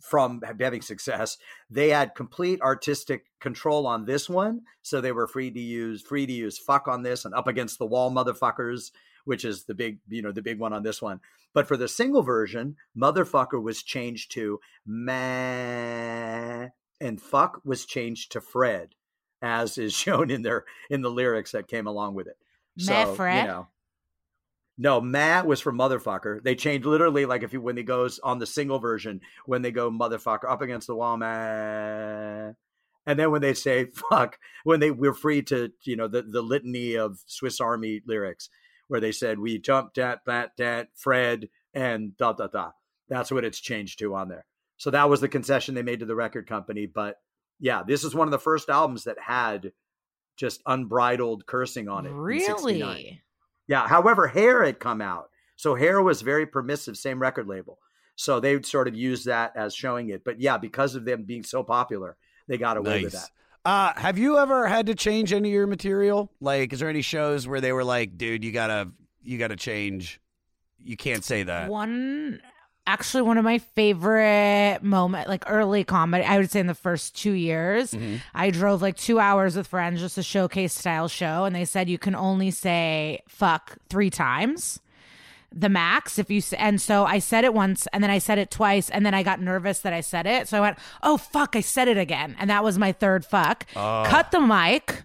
[0.00, 1.38] from having success.
[1.70, 6.26] They had complete artistic control on this one, so they were free to use free
[6.26, 8.92] to use fuck on this and up against the wall motherfuckers,
[9.24, 11.20] which is the big you know the big one on this one.
[11.54, 16.68] But for the single version, motherfucker was changed to meh,
[17.00, 18.94] and fuck was changed to Fred,
[19.40, 22.36] as is shown in their in the lyrics that came along with it.
[22.86, 23.42] Meh, Fred?
[23.42, 23.68] You know,
[24.78, 26.42] no, Matt was for motherfucker.
[26.42, 29.70] They changed literally like if you when he goes on the single version when they
[29.70, 32.56] go motherfucker up against the wall, man.
[33.06, 36.42] And then when they say fuck, when they we're free to you know the the
[36.42, 38.50] litany of Swiss Army lyrics
[38.88, 42.70] where they said we jumped at that that Fred and da da da.
[43.08, 44.44] That's what it's changed to on there.
[44.76, 46.86] So that was the concession they made to the record company.
[46.86, 47.16] But
[47.60, 49.72] yeah, this is one of the first albums that had
[50.36, 52.10] just unbridled cursing on it.
[52.10, 52.88] in 69.
[52.88, 53.22] Really?
[53.68, 53.86] Yeah.
[53.88, 55.30] However, Hair had come out.
[55.56, 57.78] So Hair was very permissive, same record label.
[58.14, 60.24] So they would sort of used that as showing it.
[60.24, 62.16] But yeah, because of them being so popular,
[62.48, 63.30] they got away with that.
[63.64, 66.30] Uh, have you ever had to change any of your material?
[66.40, 68.90] Like, is there any shows where they were like, "Dude, you gotta,
[69.24, 70.20] you gotta change.
[70.82, 72.40] You can't say that." One
[72.86, 77.16] actually one of my favorite moment like early comedy i would say in the first
[77.16, 78.16] two years Mm-hmm.
[78.34, 81.88] i drove like two hours with friends just a showcase style show and they said
[81.88, 84.78] you can only say fuck three times
[85.52, 88.50] the max if you and so i said it once and then i said it
[88.50, 91.56] twice and then i got nervous that i said it so i went oh fuck
[91.56, 93.64] i said it again and that was my third fuck
[94.06, 95.04] cut the mic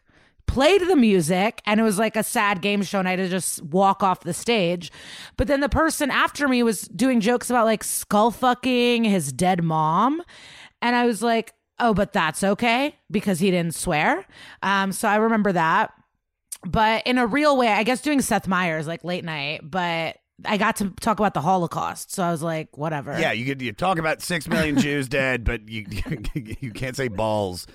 [0.51, 3.29] played the music and it was like a sad game show and I had to
[3.29, 4.91] just walk off the stage.
[5.37, 9.63] But then the person after me was doing jokes about like skull fucking his dead
[9.63, 10.21] mom.
[10.81, 14.25] And I was like, oh, but that's okay because he didn't swear.
[14.61, 15.93] Um, so I remember that.
[16.67, 20.57] But in a real way, I guess doing Seth Meyers like late night, but I
[20.57, 22.11] got to talk about the Holocaust.
[22.11, 23.17] So I was like, whatever.
[23.17, 25.85] Yeah, you you talk about six million Jews dead, but you
[26.33, 27.67] you can't say balls.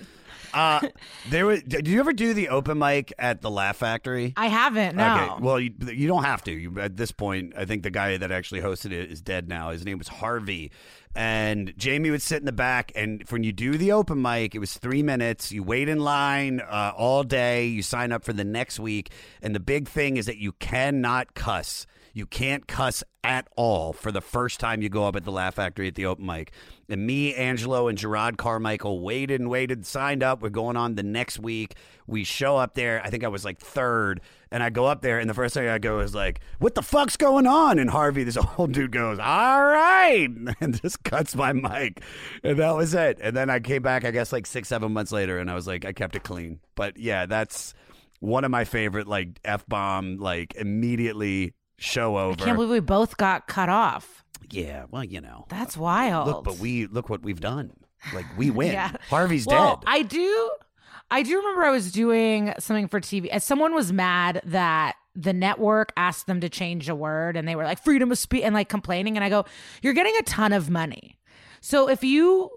[0.53, 0.87] Uh,
[1.29, 1.63] there was.
[1.63, 4.33] Did you ever do the open mic at the Laugh Factory?
[4.37, 5.15] I haven't, no.
[5.15, 5.43] Okay.
[5.43, 6.51] Well, you, you don't have to.
[6.51, 9.71] You, at this point, I think the guy that actually hosted it is dead now.
[9.71, 10.71] His name was Harvey.
[11.15, 14.59] And Jamie would sit in the back, and when you do the open mic, it
[14.59, 15.51] was three minutes.
[15.51, 17.65] You wait in line uh, all day.
[17.65, 19.09] You sign up for the next week,
[19.41, 21.87] and the big thing is that you cannot cuss.
[22.17, 25.53] You can't cuss at all for the first time you go up at the Laugh
[25.53, 26.51] Factory at the open mic.
[26.89, 30.41] And me, Angelo, and Jerrod Carmichael waited and waited, signed up.
[30.41, 31.75] We're going on the next week.
[32.07, 33.03] We show up there.
[33.05, 34.21] I think I was like third.
[34.49, 36.81] And I go up there, and the first thing I go is like, "What the
[36.81, 40.27] fuck's going on?" And Harvey, this old dude, goes, "All right,"
[40.59, 42.01] and just cuts my mic,
[42.43, 43.19] and that was it.
[43.21, 45.67] And then I came back, I guess, like six, seven months later, and I was
[45.67, 46.61] like, I kept it clean.
[46.73, 47.75] But yeah, that's
[48.21, 52.41] one of my favorite, like f bomb, like immediately show over.
[52.41, 54.23] I can't believe we both got cut off.
[54.49, 56.27] yeah, well, you know, That's wild.
[56.27, 57.71] look, but we look what we've done.
[58.13, 58.71] Like we win.
[58.73, 58.91] Yeah.
[59.09, 59.83] Harvey's well, dead.
[59.87, 60.51] I do.
[61.09, 63.27] I do remember I was doing something for TV.
[63.27, 67.55] As someone was mad that the network asked them to change a word, and they
[67.55, 69.15] were like freedom of speech and like complaining.
[69.15, 69.45] And I go,
[69.81, 71.17] "You're getting a ton of money,
[71.61, 72.51] so if you."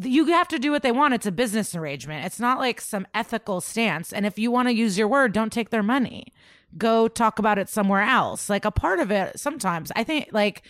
[0.00, 1.14] You have to do what they want.
[1.14, 2.26] It's a business arrangement.
[2.26, 4.12] It's not like some ethical stance.
[4.12, 6.32] And if you want to use your word, don't take their money.
[6.76, 8.48] Go talk about it somewhere else.
[8.50, 10.62] Like a part of it sometimes, I think, like,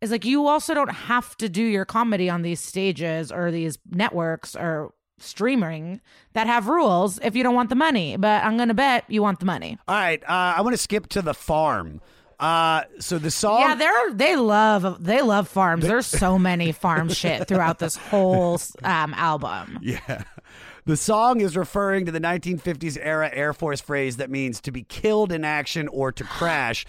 [0.00, 3.78] is like you also don't have to do your comedy on these stages or these
[3.90, 6.00] networks or streaming
[6.34, 8.16] that have rules if you don't want the money.
[8.16, 9.78] But I'm gonna bet you want the money.
[9.88, 12.00] All right, uh, I want to skip to the farm.
[12.40, 13.60] Uh, so the song.
[13.60, 15.84] Yeah, they're they love they love farms.
[15.84, 19.80] There's so many farm shit throughout this whole um, album.
[19.82, 20.22] Yeah.
[20.88, 24.84] The song is referring to the 1950s era Air Force phrase that means to be
[24.84, 26.86] killed in action or to crash,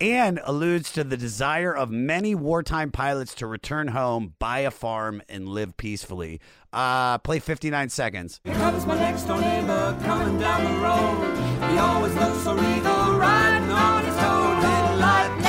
[0.00, 5.20] and alludes to the desire of many wartime pilots to return home, buy a farm,
[5.28, 6.40] and live peacefully.
[6.72, 8.40] Uh, play 59 seconds.
[8.42, 11.70] Here comes my next door neighbor coming down the road.
[11.70, 15.42] He always looks so regal, riding on his toad head lightning.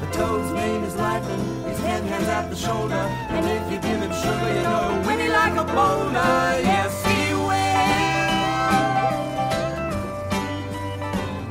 [0.00, 1.62] The toad's name is Lightning.
[1.68, 3.09] His hand hangs out the shoulder,
[5.68, 7.50] Yes, he will.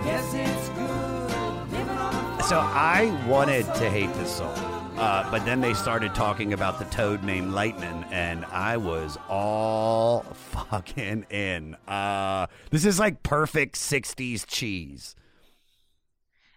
[0.06, 2.46] Yes, it's good.
[2.46, 4.58] So I wanted to hate this song.
[4.98, 10.22] Uh, but then they started talking about the toad named Lightning, and I was all
[10.34, 11.76] fucking in.
[11.88, 15.16] Uh, this is like perfect 60s cheese.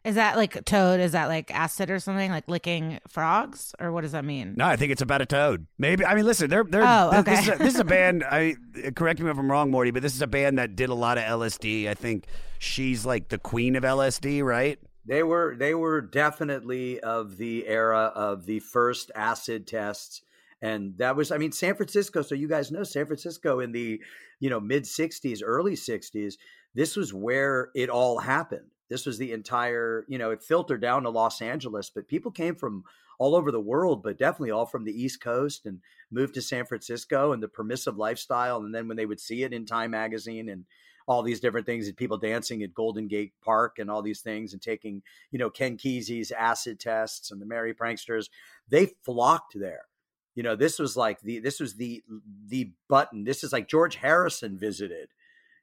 [0.04, 0.98] Is that like toad?
[0.98, 2.30] Is that like acid or something?
[2.30, 4.54] Like licking frogs, or what does that mean?
[4.56, 5.66] No, I think it's about a toad.
[5.78, 7.54] Maybe I mean, listen, they're they're Oh, this, this, is okay.
[7.54, 8.24] a, this is a band.
[8.24, 8.56] I
[8.96, 11.18] correct me if I'm wrong, Morty, but this is a band that did a lot
[11.18, 11.88] of LSD.
[11.88, 12.26] I think
[12.58, 14.78] she's like the queen of LSD, right?
[15.06, 20.22] They were they were definitely of the era of the first acid tests,
[20.60, 22.22] and that was I mean San Francisco.
[22.22, 24.00] So you guys know San Francisco in the
[24.40, 26.34] you know mid '60s, early '60s.
[26.74, 28.66] This was where it all happened.
[28.92, 32.54] This was the entire you know it filtered down to Los Angeles, but people came
[32.54, 32.84] from
[33.18, 36.66] all over the world, but definitely all from the East Coast and moved to San
[36.66, 38.58] Francisco and the permissive lifestyle.
[38.58, 40.64] And then when they would see it in Time magazine and
[41.06, 44.52] all these different things and people dancing at Golden Gate Park and all these things
[44.52, 48.28] and taking, you know, Ken Kesey's acid tests and the Merry Pranksters,
[48.68, 49.86] they flocked there.
[50.34, 52.02] You know, this was like the this was the
[52.48, 53.24] the button.
[53.24, 55.08] This is like George Harrison visited.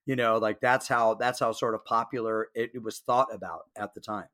[0.09, 3.65] You know, like that's how that's how sort of popular it, it was thought about
[3.77, 4.25] at the time.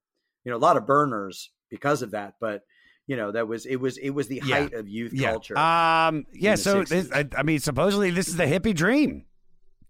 [0.45, 2.61] You know, a lot of burners because of that, but
[3.07, 4.55] you know that was it was it was the Yeah.
[4.55, 5.31] height of youth Yeah.
[5.31, 5.57] culture.
[5.57, 6.27] Um.
[6.31, 6.55] Yeah.
[6.55, 9.25] So this, I, I mean, supposedly this is the hippie dream: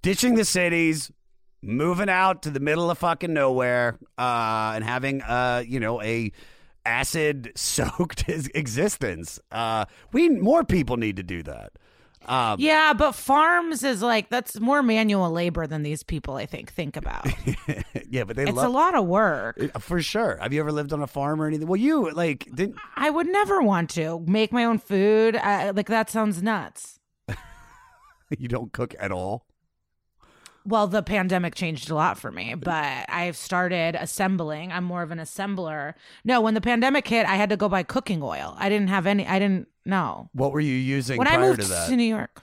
[0.02, 1.12] ditching the cities,
[1.62, 6.32] moving out to the middle of fucking nowhere, uh, and having uh, you know, a
[6.84, 9.40] acid soaked existence.
[9.52, 11.74] Uh, we more people need to do that.
[12.28, 16.72] Um, Yeah, but farms is like that's more manual labor than these people I think
[16.72, 17.28] think about.
[18.10, 19.60] yeah, but they it's love a lot of work.
[19.74, 20.38] Uh, for sure.
[20.42, 21.68] Have you ever lived on a farm or anything?
[21.68, 25.36] Well, you like didn't I would never want to make my own food.
[25.36, 27.00] I, like that sounds nuts.
[28.38, 29.46] you don't cook at all?
[30.68, 34.72] Well, the pandemic changed a lot for me, but I've started assembling.
[34.72, 35.94] I'm more of an assembler.
[36.24, 38.56] No, when the pandemic hit, I had to go buy cooking oil.
[38.58, 39.28] I didn't have any.
[39.28, 41.90] I didn't know What were you using when I moved to that?
[41.92, 42.42] New York.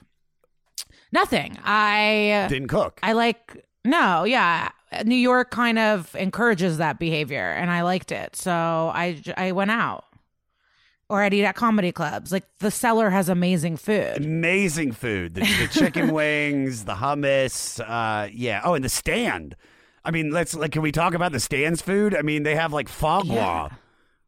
[1.11, 1.57] Nothing.
[1.63, 2.99] I Didn't cook.
[3.03, 4.69] I like no, yeah.
[5.05, 9.71] New York kind of encourages that behavior, and I liked it, so I I went
[9.71, 10.05] out,
[11.09, 12.31] or I'd eat at comedy clubs.
[12.31, 14.17] Like the cellar has amazing food.
[14.17, 15.33] Amazing food.
[15.33, 17.79] The, the chicken wings, the hummus.
[17.79, 18.61] Uh, yeah.
[18.63, 19.55] Oh, and the stand.
[20.05, 20.71] I mean, let's like.
[20.71, 22.15] Can we talk about the stand's food?
[22.15, 23.33] I mean, they have like foie gras.
[23.33, 23.69] Yeah.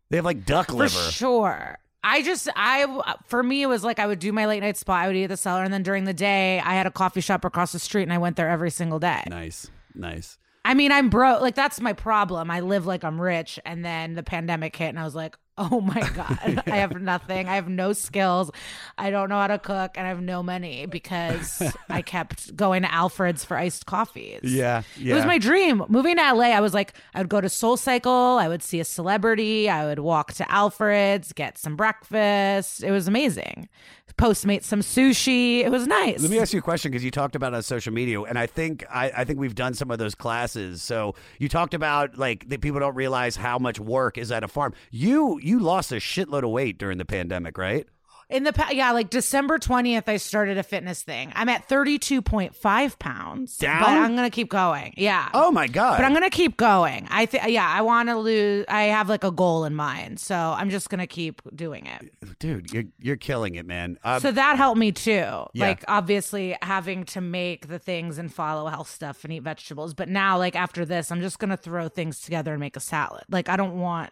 [0.10, 1.12] They have like duck For liver.
[1.12, 1.78] sure.
[2.08, 5.04] I just I for me it was like I would do my late night spot.
[5.04, 7.20] I would eat at the cellar, and then during the day I had a coffee
[7.20, 9.24] shop across the street, and I went there every single day.
[9.28, 10.38] Nice, nice.
[10.63, 11.41] I mean, I'm broke.
[11.41, 12.52] Like that's my problem.
[12.52, 15.82] I live like I'm rich, and then the pandemic hit, and I was like, oh
[15.82, 17.48] my god, I have nothing.
[17.48, 18.52] I have no skills.
[18.98, 22.84] I don't know how to cook, and I have no money because I kept going
[22.84, 24.41] to Alfred's for iced coffees.
[24.44, 25.84] Yeah, It was my dream.
[25.88, 28.80] Moving to LA, I was like, I would go to Soul Cycle, I would see
[28.80, 32.84] a celebrity, I would walk to Alfred's, get some breakfast.
[32.84, 33.70] It was amazing.
[34.17, 35.60] Postmate some sushi.
[35.60, 36.21] It was nice.
[36.21, 38.47] Let me ask you a question because you talked about on social media, and I
[38.47, 40.82] think I, I think we've done some of those classes.
[40.82, 44.47] So you talked about like that people don't realize how much work is at a
[44.47, 44.73] farm.
[44.89, 47.88] You you lost a shitload of weight during the pandemic, right?
[48.28, 51.32] In the past, yeah, like December twentieth, I started a fitness thing.
[51.36, 53.58] I'm at thirty two point five pounds.
[53.58, 53.80] Down?
[53.82, 54.96] but I'm gonna keep going.
[54.98, 55.30] Yeah.
[55.34, 55.98] Oh my god!
[55.98, 57.08] But I'm gonna keep going.
[57.12, 58.66] I think yeah, I want to lose.
[58.68, 62.40] I have like a goal in mind, so I'm just gonna keep doing it.
[62.40, 64.00] dude, you're you're killing it, man.
[64.04, 65.12] Um, so that helped me too.
[65.12, 65.46] Yeah.
[65.54, 69.94] Like obviously having to make the things and follow health stuff and eat vegetables.
[69.94, 73.24] But now, like after this, I'm just gonna throw things together and make a salad.
[73.30, 74.12] Like I don't want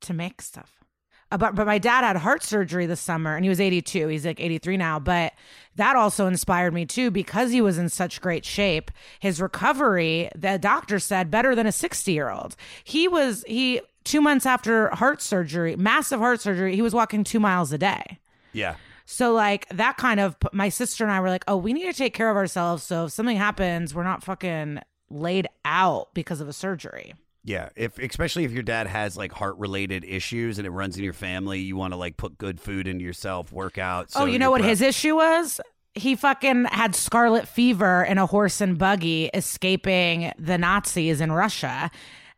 [0.00, 0.83] to make stuff.
[1.32, 4.08] Uh, But, but my dad had heart surgery this summer and he was 82.
[4.08, 4.98] He's like 83 now.
[4.98, 5.32] But
[5.76, 8.90] that also inspired me too because he was in such great shape.
[9.20, 12.56] His recovery, the doctor said, better than a 60 year old.
[12.84, 17.40] He was, he, two months after heart surgery, massive heart surgery, he was walking two
[17.40, 18.18] miles a day.
[18.52, 18.76] yeah.
[19.06, 21.92] So like that kind of my sister and I were like, "Oh, we need to
[21.92, 26.48] take care of ourselves so if something happens, we're not fucking laid out because of
[26.48, 27.12] a surgery."
[27.46, 31.04] Yeah, if especially if your dad has like heart related issues and it runs in
[31.04, 34.08] your family, you want to like put good food into yourself, work out.
[34.16, 35.60] oh, you know what his issue was?
[35.92, 41.90] He fucking had scarlet fever in a horse and buggy escaping the Nazis in Russia.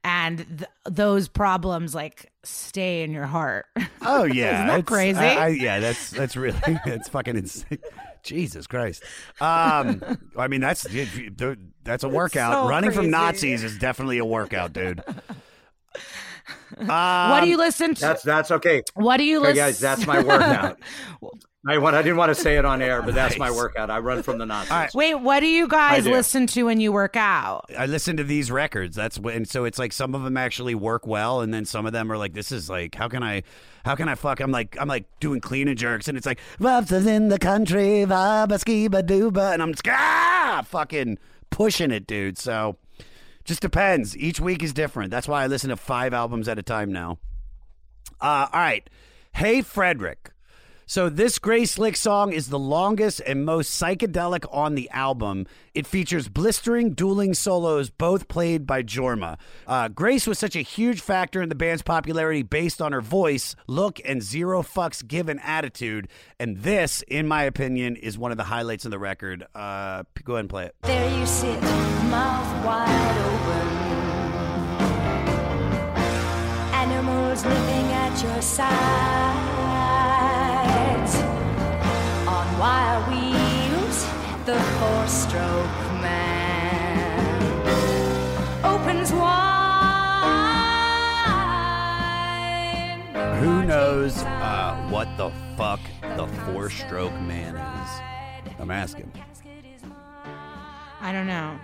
[0.08, 3.66] And th- those problems like stay in your heart.
[4.08, 5.18] Oh yeah, Isn't that it's- crazy?
[5.18, 7.80] I, I, yeah, that's that's really it's fucking insane.
[8.22, 9.02] Jesus Christ.
[9.40, 10.00] Um,
[10.38, 10.86] I mean that's
[11.82, 12.52] that's a workout.
[12.52, 13.10] so Running from.
[13.10, 15.02] Nazis is definitely a workout, dude.
[16.76, 18.00] what Um, do you listen to?
[18.00, 18.82] That's that's okay.
[18.94, 19.56] what do you Okay, listen?
[19.64, 20.78] guys, that's my workout.
[21.68, 21.96] I want.
[21.96, 23.90] I didn't want to say it on air, but that's my workout.
[23.90, 24.70] I run from the Nazis.
[24.70, 24.94] All right.
[24.94, 26.12] Wait, what do you guys do.
[26.12, 27.68] listen to when you work out?
[27.76, 28.94] I listen to these records.
[28.94, 31.84] That's when, and so it's like some of them actually work well, and then some
[31.84, 33.42] of them are like, "This is like, how can I,
[33.84, 36.38] how can I fuck?" I'm like, I'm like doing clean and jerks, and it's like,
[36.60, 41.18] "Loves is in the country, vaba skiba dooba," and I'm just ah, fucking
[41.50, 42.38] pushing it, dude.
[42.38, 42.76] So,
[43.44, 44.16] just depends.
[44.16, 45.10] Each week is different.
[45.10, 47.18] That's why I listen to five albums at a time now.
[48.20, 48.88] Uh, all right,
[49.34, 50.30] hey Frederick.
[50.88, 55.46] So this Grace Slick song is the longest and most psychedelic on the album.
[55.74, 59.36] It features blistering dueling solos, both played by Jorma.
[59.66, 63.56] Uh, Grace was such a huge factor in the band's popularity based on her voice,
[63.66, 66.06] look, and zero fucks given attitude.
[66.38, 69.44] And this, in my opinion, is one of the highlights of the record.
[69.56, 70.76] Uh, go ahead and play it.
[70.82, 73.66] There you sit, mouth wide open.
[76.72, 79.95] Animals living at your sides.
[82.66, 84.04] On wire wheels,
[84.44, 87.38] the four stroke man
[88.64, 89.36] opens wide.
[93.38, 95.78] Who knows uh, what the fuck
[96.16, 97.90] the four stroke man is?
[98.58, 99.12] I'm asking.
[101.00, 101.56] I don't know.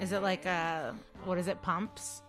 [0.00, 0.92] Is it like uh
[1.24, 1.60] what is it?
[1.60, 2.22] Pumps?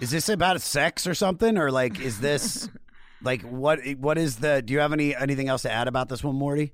[0.00, 2.68] Is this about sex or something, or like is this
[3.22, 3.80] like what?
[3.98, 4.62] What is the?
[4.62, 6.72] Do you have any anything else to add about this one, Morty?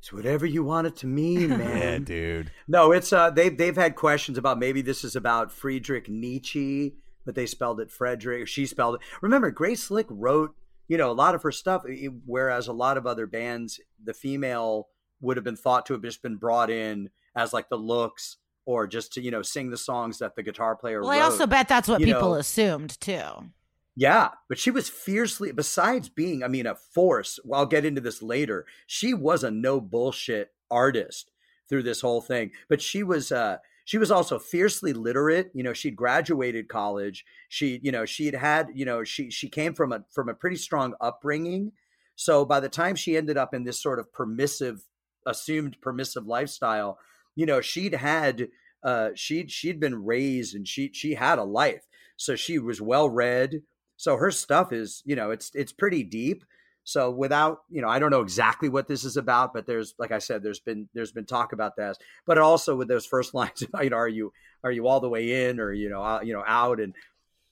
[0.00, 1.78] It's whatever you want it to mean, man.
[1.78, 2.52] Yeah, dude.
[2.66, 6.94] No, it's uh they've they've had questions about maybe this is about Friedrich Nietzsche,
[7.26, 8.48] but they spelled it Frederick.
[8.48, 9.00] She spelled it.
[9.20, 10.54] Remember, Grace Slick wrote
[10.88, 11.84] you know a lot of her stuff,
[12.24, 14.88] whereas a lot of other bands, the female
[15.20, 18.86] would have been thought to have just been brought in as like the looks or
[18.86, 21.02] just to you know sing the songs that the guitar player.
[21.02, 23.50] Well, I also bet that's what You people know, assumed too.
[23.96, 28.00] Yeah, but she was fiercely, besides being, I mean, a force, well, I'll get into
[28.00, 28.64] this later.
[28.86, 31.30] She was a no bullshit artist
[31.68, 32.52] through this whole thing.
[32.68, 35.50] But she was, uh, she was also fiercely literate.
[35.54, 37.24] You know, she'd graduated college.
[37.48, 40.56] She, you know, she'd had, you know, she, she came from a, from a pretty
[40.56, 41.72] strong upbringing.
[42.14, 44.82] So by the time she ended up in this sort of permissive,
[45.26, 46.98] assumed permissive lifestyle,
[47.34, 48.48] you know, she'd had,
[48.84, 51.86] uh, she'd, she'd been raised and she, she had a life.
[52.16, 53.62] So she was well read.
[54.00, 56.46] So her stuff is, you know, it's it's pretty deep.
[56.84, 60.10] So without, you know, I don't know exactly what this is about, but there's, like
[60.10, 61.98] I said, there's been there's been talk about that.
[62.24, 64.32] But also with those first lines, you know, are you
[64.64, 66.94] are you all the way in or you know uh, you know out and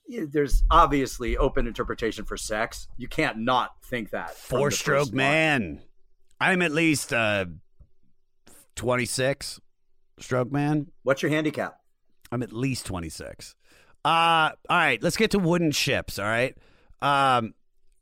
[0.06, 2.88] you know, there's obviously open interpretation for sex.
[2.96, 5.16] You can't not think that four the Four first stroke line.
[5.16, 5.82] man.
[6.40, 7.44] I'm at least uh,
[8.76, 9.60] 26
[10.18, 10.86] stroke man.
[11.02, 11.78] What's your handicap?
[12.32, 13.54] I'm at least 26.
[14.04, 16.18] Uh, all right, let's get to wooden ships.
[16.18, 16.56] All right.
[17.02, 17.54] Um,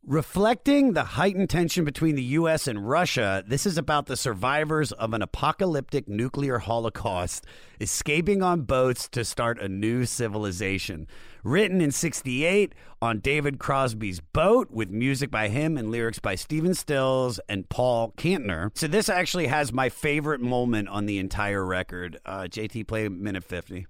[0.07, 2.69] reflecting the heightened tension between the U.S.
[2.69, 7.45] and Russia, this is about the survivors of an apocalyptic nuclear holocaust
[7.81, 11.09] escaping on boats to start a new civilization.
[11.43, 16.75] Written in 68 on David Crosby's boat with music by him and lyrics by Stephen
[16.75, 18.71] Stills and Paul Kantner.
[18.75, 22.19] So, this actually has my favorite moment on the entire record.
[22.25, 23.87] Uh, JT, play minute 50.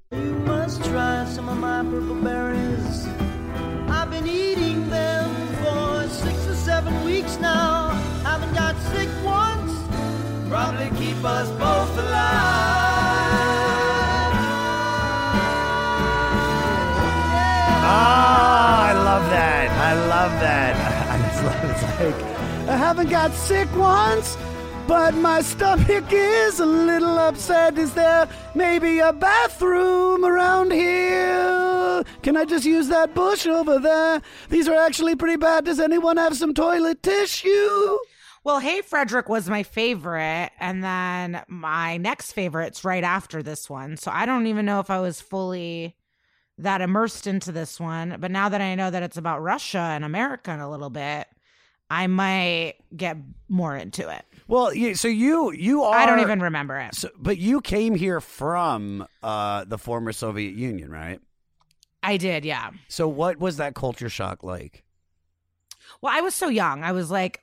[7.37, 7.91] Seven now.
[8.23, 9.73] Haven't got sick once.
[10.49, 12.47] Probably keep us both alive.
[17.89, 19.71] Ah, I love that.
[19.71, 20.75] I love that.
[21.13, 21.71] I just love it.
[21.71, 24.37] It's like, I haven't got sick once,
[24.87, 27.77] but my stomach is a little upset.
[27.79, 32.05] Is there maybe a bathroom around here?
[32.23, 34.23] Can I just use that bush over there?
[34.49, 35.65] These are actually pretty bad.
[35.65, 37.99] Does anyone have some toilet tissue?
[38.45, 43.97] Well, Hey Frederick was my favorite, and then my next favorite's right after this one.
[43.97, 45.97] So I don't even know if I was fully
[46.59, 48.17] that immersed into this one.
[48.21, 51.27] But now that I know that it's about Russia and America in a little bit,
[51.91, 53.17] I might get
[53.49, 54.25] more into it.
[54.49, 55.97] Well, you, so you you are.
[55.97, 56.95] I don't even remember it.
[56.95, 61.21] So, but you came here from uh, the former Soviet Union, right?
[62.03, 62.71] I did, yeah.
[62.87, 64.85] So what was that culture shock like?
[66.01, 66.85] Well, I was so young.
[66.85, 67.41] I was like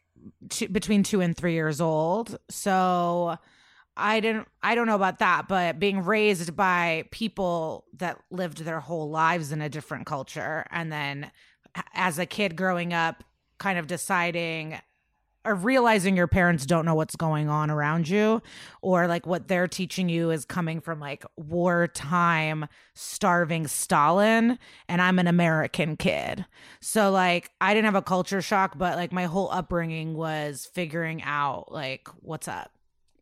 [0.49, 2.37] two, between two and three years old.
[2.49, 3.37] So
[3.97, 8.79] I didn't, I don't know about that, but being raised by people that lived their
[8.79, 10.65] whole lives in a different culture.
[10.71, 11.31] And then
[11.93, 13.23] as a kid growing up,
[13.57, 14.79] kind of deciding
[15.45, 18.41] or realizing your parents don't know what's going on around you
[18.81, 25.19] or like what they're teaching you is coming from like wartime starving Stalin and I'm
[25.19, 26.45] an American kid.
[26.79, 31.21] So like I didn't have a culture shock but like my whole upbringing was figuring
[31.23, 32.71] out like what's up.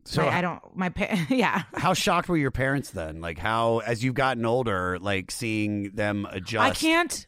[0.04, 1.62] So- So I don't my pa- yeah.
[1.74, 3.20] How shocked were your parents then?
[3.20, 6.64] Like how, as you've gotten older, like seeing them adjust.
[6.64, 7.26] I can't.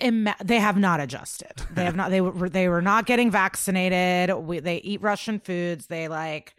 [0.00, 1.52] Ima- they have not adjusted.
[1.72, 2.10] They have not.
[2.10, 2.48] They were.
[2.48, 4.36] They were not getting vaccinated.
[4.36, 5.86] We, they eat Russian foods.
[5.86, 6.54] They like.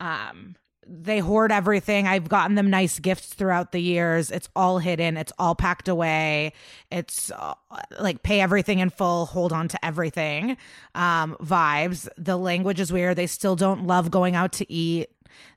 [0.00, 0.56] Um.
[0.86, 2.06] they hoard everything.
[2.06, 4.30] I've gotten them nice gifts throughout the years.
[4.30, 5.16] It's all hidden.
[5.16, 6.52] It's all packed away.
[6.90, 7.54] It's uh,
[7.98, 10.56] like pay everything in full, hold on to everything.
[10.94, 12.08] Um, vibes.
[12.18, 13.16] The language is weird.
[13.16, 15.08] They still don't love going out to eat.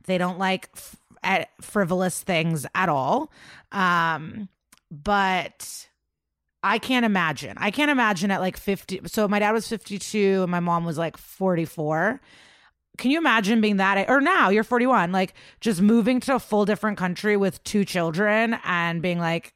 [0.05, 3.31] They don't like f- at frivolous things at all.
[3.71, 4.49] Um,
[4.89, 5.88] but
[6.61, 7.55] I can't imagine.
[7.57, 9.01] I can't imagine at like 50.
[9.05, 12.19] So my dad was 52 and my mom was like 44.
[12.97, 16.65] Can you imagine being that or now you're 41 like just moving to a full
[16.65, 19.53] different country with two children and being like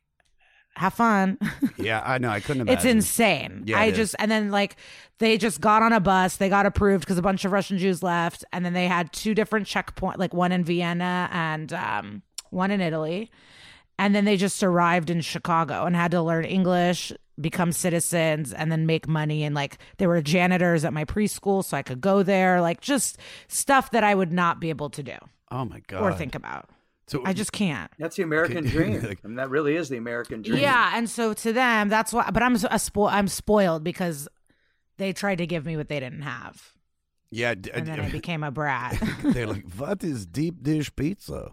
[0.75, 1.37] have fun.
[1.77, 2.29] Yeah, I know.
[2.29, 3.63] I couldn't It's insane.
[3.65, 3.97] Yeah, I it is.
[3.97, 4.75] just and then like
[5.19, 6.37] they just got on a bus.
[6.37, 9.35] They got approved because a bunch of Russian Jews left, and then they had two
[9.35, 13.29] different checkpoint, like one in Vienna and um, one in Italy,
[13.99, 18.71] and then they just arrived in Chicago and had to learn English, become citizens, and
[18.71, 19.43] then make money.
[19.43, 22.61] And like they were janitors at my preschool, so I could go there.
[22.61, 23.17] Like just
[23.47, 25.15] stuff that I would not be able to do
[25.51, 26.01] Oh my god.
[26.01, 26.69] or think about.
[27.07, 27.91] So I just can't.
[27.99, 28.95] That's the American dream.
[29.23, 30.59] I mean, that really is the American dream.
[30.61, 32.29] Yeah, and so to them, that's why.
[32.31, 34.27] But I'm a spo- I'm spoiled because
[34.97, 36.73] they tried to give me what they didn't have,
[37.29, 37.55] Yeah.
[37.55, 39.01] d- and then I became a brat.
[39.23, 41.51] They're like, what is deep dish pizza?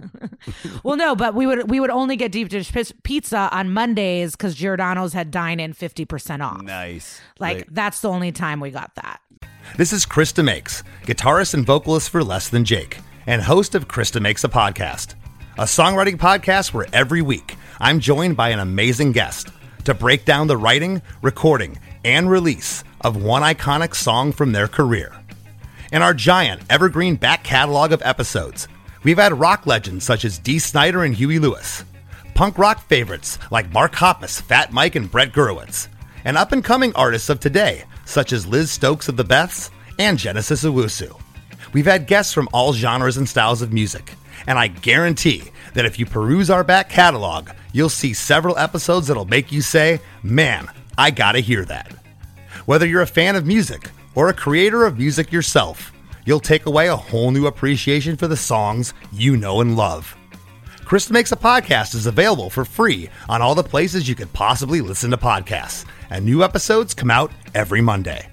[0.82, 2.72] well, no, but we would we would only get deep dish
[3.02, 6.62] pizza on Mondays because Giordano's had dine in fifty percent off.
[6.62, 7.20] Nice.
[7.38, 9.20] Like that's the only time we got that.
[9.76, 14.10] This is Chris DeMakes, guitarist and vocalist for Less Than Jake, and host of Chris
[14.10, 15.14] DeMakes a Podcast,
[15.58, 19.50] a songwriting podcast where every week I'm joined by an amazing guest
[19.84, 25.14] to break down the writing, recording, and release of one iconic song from their career.
[25.92, 28.68] In our giant evergreen back catalog of episodes,
[29.02, 31.84] we've had rock legends such as Dee Snider and Huey Lewis,
[32.34, 35.88] punk rock favorites like Mark Hoppus, Fat Mike, and Brett Gurewitz,
[36.24, 40.18] and up and coming artists of today such as Liz Stokes of the Beths and
[40.18, 41.20] Genesis Owusu.
[41.72, 44.14] We've had guests from all genres and styles of music,
[44.46, 45.44] and I guarantee
[45.74, 50.00] that if you peruse our back catalog, you'll see several episodes that'll make you say,
[50.22, 51.92] Man, I gotta hear that.
[52.64, 55.92] Whether you're a fan of music or a creator of music yourself,
[56.28, 60.14] you'll take away a whole new appreciation for the songs you know and love.
[60.84, 64.82] Chris DeMakes a Podcast is available for free on all the places you could possibly
[64.82, 68.28] listen to podcasts, and new episodes come out every Monday.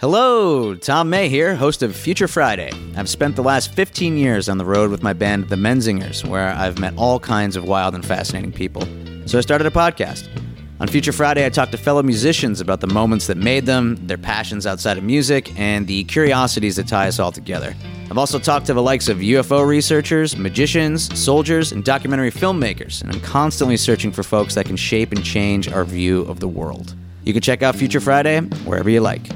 [0.00, 2.70] Hello, Tom May here, host of Future Friday.
[2.96, 6.50] I've spent the last 15 years on the road with my band, The Menzingers, where
[6.50, 8.82] I've met all kinds of wild and fascinating people.
[9.26, 10.47] So I started a podcast.
[10.80, 14.16] On Future Friday, I talk to fellow musicians about the moments that made them, their
[14.16, 17.74] passions outside of music, and the curiosities that tie us all together.
[18.08, 23.10] I've also talked to the likes of UFO researchers, magicians, soldiers, and documentary filmmakers, and
[23.10, 26.94] I'm constantly searching for folks that can shape and change our view of the world.
[27.24, 29.26] You can check out Future Friday wherever you like.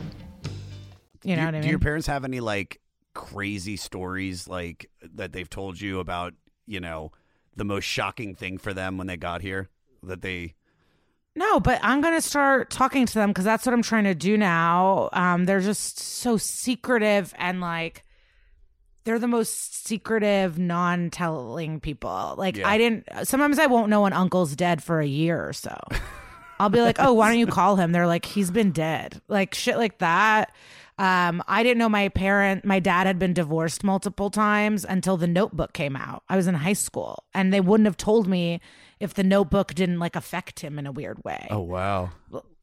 [1.24, 2.80] You know do, what I do your parents have any like
[3.14, 6.34] crazy stories like that they've told you about,
[6.68, 7.11] you know,
[7.57, 9.70] the most shocking thing for them when they got here
[10.05, 10.55] that they
[11.35, 14.37] No, but I'm gonna start talking to them because that's what I'm trying to do
[14.37, 15.09] now.
[15.12, 18.05] Um, they're just so secretive and like
[19.05, 22.35] they're the most secretive, non-telling people.
[22.37, 22.68] Like Yeah.
[22.68, 23.09] I didn't.
[23.24, 25.76] Sometimes I won't know when Uncle's dead for a year or so.
[26.61, 27.91] I'll be like, oh, why don't you call him?
[27.91, 29.20] They're like, he's been dead.
[29.26, 30.53] Like shit like that.
[30.99, 35.26] Um, I didn't know my parent, my dad had been divorced multiple times until the
[35.26, 36.22] notebook came out.
[36.28, 38.61] I was in high school and they wouldn't have told me
[39.03, 41.49] if the notebook didn't like affect him in a weird way.
[41.51, 42.11] Oh wow.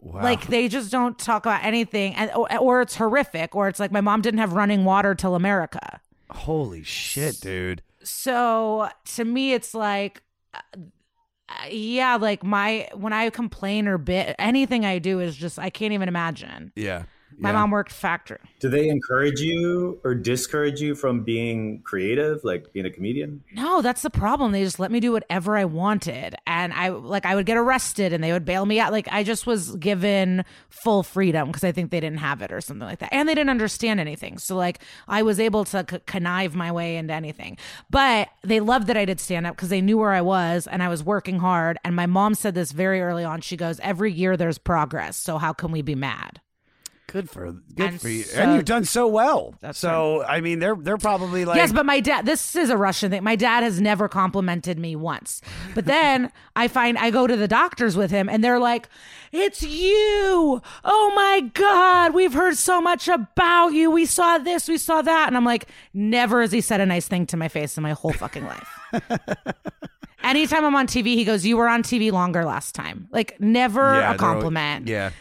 [0.02, 0.24] Wow.
[0.24, 3.92] Like they just don't talk about anything, and or, or it's horrific, or it's like
[3.92, 6.00] my mom didn't have running water till America.
[6.32, 7.82] Holy shit, dude.
[8.02, 10.24] So to me, it's like,
[10.54, 10.60] uh,
[11.50, 15.70] uh, yeah, like my when I complain or bit anything I do is just I
[15.70, 16.72] can't even imagine.
[16.78, 17.04] Yeah.
[17.38, 18.40] My mom worked factory.
[18.60, 23.44] Do they encourage you or discourage you from being creative, like being a comedian?
[23.54, 24.52] No, that's the problem.
[24.52, 26.36] They just let me do whatever I wanted.
[26.46, 28.92] And I like I would get arrested and they would bail me out.
[28.92, 32.60] Like I just was given full freedom because I think they didn't have it or
[32.62, 33.14] something like that.
[33.14, 34.38] And they didn't understand anything.
[34.38, 37.58] So like I was able to c- connive my way into anything.
[37.90, 40.84] But they loved that I did stand up because they knew where I was and
[40.84, 41.78] I was working hard.
[41.86, 43.42] And my mom said this very early on.
[43.42, 45.16] She goes, "Every year there's progress.
[45.18, 46.42] So how can we be mad?"
[47.12, 48.24] Good for good And for you.
[48.24, 49.56] so- and you've done so well.
[49.74, 53.12] so I mean they're they're probably like yes, but my dad, this is a Russian
[53.12, 53.24] thing.
[53.24, 55.42] My dad has never complimented me once.
[55.76, 58.88] But then I find I go to the doctors with him and they're like,
[59.32, 60.62] it's you.
[60.84, 62.14] Oh my God.
[62.14, 63.92] We've heard so much about you.
[63.92, 65.28] We saw this, we saw that.
[65.28, 67.92] And I'm like, never has he said a nice thing to my face in my
[67.94, 68.80] whole fucking life.
[70.24, 73.08] Anytime I'm on TV, he goes, You were on TV longer last time.
[73.12, 74.88] Like, never Yeah, a compliment.
[74.88, 75.12] Yeah.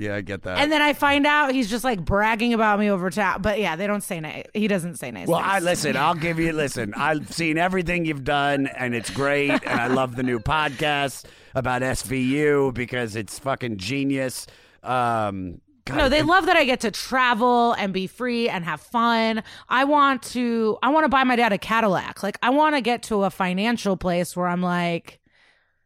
[0.00, 0.56] Yeah, I get that.
[0.58, 3.42] And then I find out he's just like bragging about me over top.
[3.42, 4.46] But yeah, they don't say nice.
[4.54, 5.28] He doesn't say nice.
[5.28, 5.52] Well, things.
[5.52, 5.96] I listen.
[5.96, 6.52] I'll give you.
[6.54, 9.50] Listen, I've seen everything you've done, and it's great.
[9.50, 14.46] And I love the new podcast about SVU because it's fucking genius.
[14.82, 18.80] Um, God, No, they love that I get to travel and be free and have
[18.80, 19.42] fun.
[19.68, 22.22] I want to I want to buy my dad a Cadillac.
[22.22, 25.19] Like I want to get to a financial place where I'm like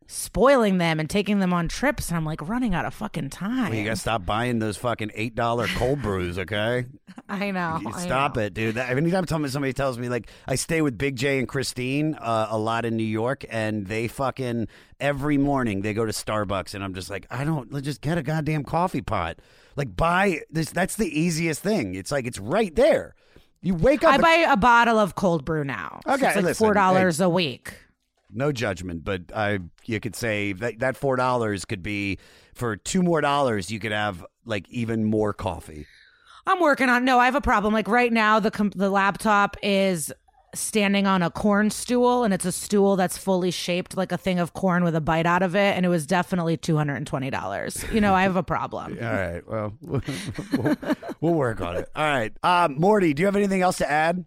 [0.07, 3.71] spoiling them and taking them on trips and I'm like running out of fucking time.
[3.71, 6.87] Well, you gotta stop buying those fucking eight dollar cold brews, okay?
[7.29, 7.79] I know.
[7.81, 8.43] You I stop know.
[8.43, 8.75] it, dude.
[8.75, 12.49] That, anytime somebody somebody tells me like I stay with Big Jay and Christine uh,
[12.51, 14.69] a lot in New York, and they fucking
[15.01, 18.19] every morning they go to Starbucks, and I'm just like, I don't let's just get
[18.19, 19.39] a goddamn coffee pot.
[19.77, 20.71] Like buy this.
[20.71, 21.95] That's the easiest thing.
[21.95, 23.15] It's like it's right there.
[23.63, 24.13] You wake up.
[24.13, 26.01] I buy a bottle of cold brew now.
[26.07, 27.73] So Okay, it's like listen, four dollars a week.
[28.35, 32.19] No judgment, but I you could say that that four dollars could be
[32.55, 33.71] for two more dollars.
[33.71, 35.87] You could have like even more coffee.
[36.47, 37.05] I'm working on.
[37.05, 37.73] No, I have a problem.
[37.73, 40.13] Like right now, the com- the laptop is
[40.55, 44.39] standing on a corn stool, and it's a stool that's fully shaped like a thing
[44.39, 47.07] of corn with a bite out of it, and it was definitely two hundred and
[47.07, 47.85] twenty dollars.
[47.93, 48.99] You know, I have a problem.
[49.03, 49.43] All right.
[49.47, 50.77] Well, we'll,
[51.21, 51.89] we'll work on it.
[51.97, 52.33] All right.
[52.43, 54.25] Um, Morty, do you have anything else to add?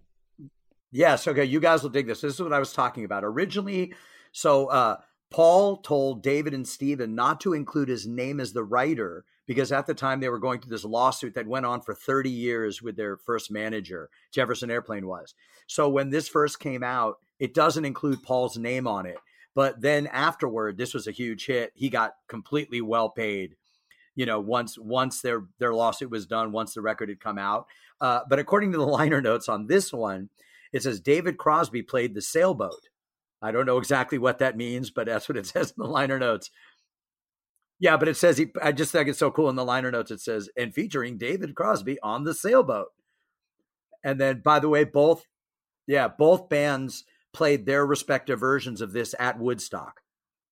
[0.92, 1.28] Yes.
[1.28, 1.46] Okay.
[1.46, 2.22] You guys will dig this.
[2.22, 3.94] This is what I was talking about originally.
[4.32, 4.98] So uh,
[5.30, 9.88] Paul told David and Stephen not to include his name as the writer because at
[9.88, 12.96] the time they were going through this lawsuit that went on for 30 years with
[12.98, 15.34] their first manager, Jefferson Airplane was.
[15.68, 19.18] So when this first came out, it doesn't include Paul's name on it.
[19.56, 21.72] But then afterward, this was a huge hit.
[21.74, 23.56] He got completely well paid.
[24.16, 27.68] You know, once once their their lawsuit was done, once the record had come out.
[28.00, 30.30] Uh, but according to the liner notes on this one,
[30.78, 32.80] it says David Crosby played the sailboat.
[33.42, 36.18] I don't know exactly what that means, but that's what it says in the liner
[36.20, 36.50] notes.
[37.80, 38.48] Yeah, but it says he.
[38.62, 40.10] I just think it's so cool in the liner notes.
[40.10, 42.88] It says and featuring David Crosby on the sailboat.
[44.04, 45.24] And then, by the way, both,
[45.86, 47.04] yeah, both bands
[47.34, 50.02] played their respective versions of this at Woodstock.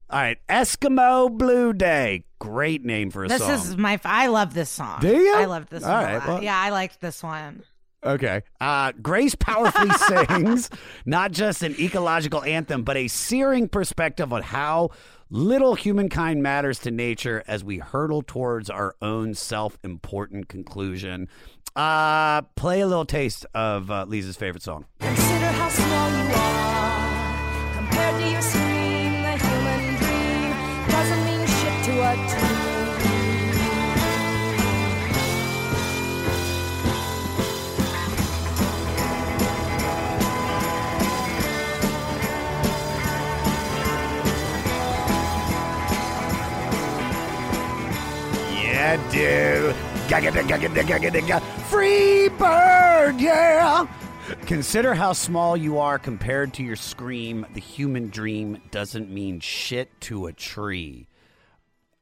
[0.10, 0.38] All right.
[0.48, 2.26] Eskimo Blue Day.
[2.38, 3.50] Great name for a This song.
[3.50, 4.00] This is my.
[4.04, 5.00] I love this song.
[5.02, 5.34] Do you?
[5.36, 6.02] I love this All one.
[6.04, 6.28] a right, lot.
[6.28, 7.64] well- yeah, I liked this one.
[8.06, 8.42] Okay.
[8.62, 9.90] Uh, Grace powerfully
[10.28, 10.70] sings
[11.06, 14.92] not just an ecological anthem, but a searing perspective on how
[15.30, 21.28] little humankind matters to nature as we hurtle towards our own self important conclusion.
[21.76, 24.86] Uh, play a little taste of uh, Liza's favorite song.
[50.08, 51.40] Gaga, gaga.
[51.70, 53.88] Free bird, yeah.
[54.46, 57.46] Consider how small you are compared to your scream.
[57.54, 61.08] The human dream doesn't mean shit to a tree.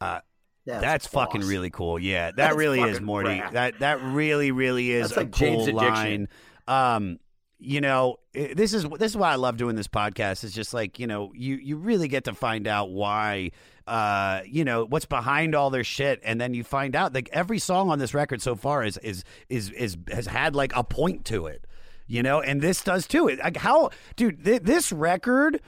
[0.02, 0.20] Uh,
[0.66, 2.00] That's that's, fucking really cool.
[2.00, 3.40] Yeah, that That's really is Morty.
[3.40, 3.54] rad.
[3.54, 5.76] That that really really is That's a like cool Addiction.
[5.76, 6.28] line.
[6.68, 7.20] Um,
[7.60, 10.44] you know, i- this is this is why I love doing this podcast.
[10.46, 13.52] Is just like you know, you you really get to find out why,
[13.88, 17.60] uh, you know, what's behind all their shit, and then you find out like every
[17.60, 21.26] song on this record so far is is is is has had like a point
[21.26, 21.66] to it,
[22.08, 23.28] you know, and this does too.
[23.28, 25.62] It like how, dude, th- this record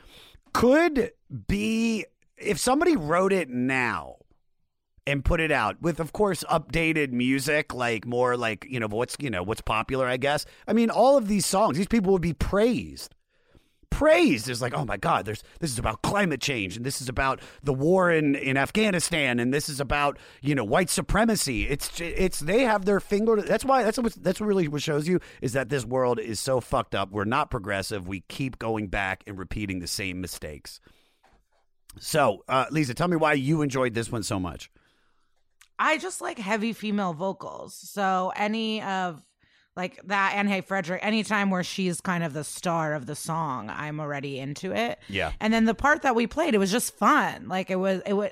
[0.53, 1.11] could
[1.47, 2.05] be
[2.37, 4.15] if somebody wrote it now
[5.07, 9.15] and put it out with of course updated music like more like you know what's
[9.19, 10.45] you know what's popular i guess.
[10.67, 13.13] I mean all of these songs these people would be praised
[13.95, 14.49] praised.
[14.49, 17.39] Is like oh my god there's this is about climate change and this is about
[17.63, 21.67] the war in in afghanistan and this is about you know white supremacy.
[21.69, 25.07] It's it's they have their finger that's why that's what that's what really what shows
[25.07, 27.11] you is that this world is so fucked up.
[27.11, 28.05] We're not progressive.
[28.05, 30.81] We keep going back and repeating the same mistakes.
[31.97, 34.69] So uh liza tell me why you enjoyed this one so much.
[35.79, 37.73] I just like heavy female vocals.
[37.75, 39.23] So any of
[39.75, 43.69] like that and Hey Frederick, anytime where she's kind of the star of the song,
[43.69, 44.99] I'm already into it.
[45.09, 45.31] Yeah.
[45.39, 47.47] And then the part that we played, it was just fun.
[47.47, 48.31] Like it was, it would,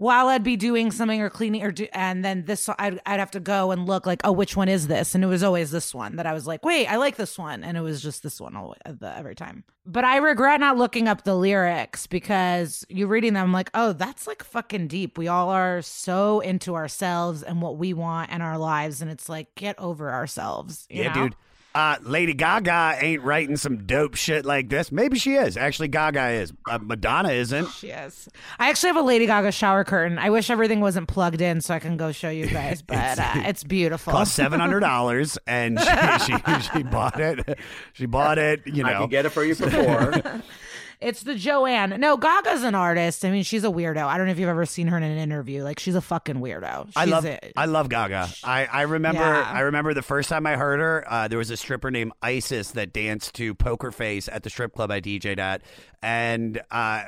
[0.00, 3.32] while I'd be doing something or cleaning or do, and then this, I'd, I'd have
[3.32, 5.14] to go and look like, oh, which one is this?
[5.14, 7.62] And it was always this one that I was like, wait, I like this one.
[7.62, 9.62] And it was just this one all, the, uh, every time.
[9.84, 13.92] But I regret not looking up the lyrics because you reading them, I'm like, oh,
[13.92, 15.18] that's like fucking deep.
[15.18, 19.02] We all are so into ourselves and what we want and our lives.
[19.02, 20.86] And it's like, get over ourselves.
[20.88, 21.22] you yeah, know?
[21.24, 21.36] dude.
[21.74, 24.90] Uh, Lady Gaga ain't writing some dope shit like this.
[24.90, 25.56] Maybe she is.
[25.56, 26.52] Actually, Gaga is.
[26.68, 27.68] Uh, Madonna isn't.
[27.70, 28.28] She is.
[28.58, 30.18] I actually have a Lady Gaga shower curtain.
[30.18, 33.32] I wish everything wasn't plugged in so I can go show you guys, but uh,
[33.36, 34.12] it's beautiful.
[34.12, 37.58] Cost seven hundred dollars, and she, she she bought it.
[37.92, 38.66] She bought it.
[38.66, 40.42] You know, I can get it for you for four.
[41.00, 41.98] It's the Joanne.
[41.98, 43.24] No, Gaga's an artist.
[43.24, 44.04] I mean, she's a weirdo.
[44.04, 45.62] I don't know if you've ever seen her in an interview.
[45.64, 46.88] Like, she's a fucking weirdo.
[46.88, 48.28] She's I love a- I love Gaga.
[48.44, 49.50] I, I remember Yeah.
[49.50, 51.04] I remember the first time I heard her.
[51.10, 54.74] Uh, there was a stripper named Isis that danced to Poker Face at the strip
[54.74, 55.62] club I DJ'd at,
[56.02, 57.02] and uh,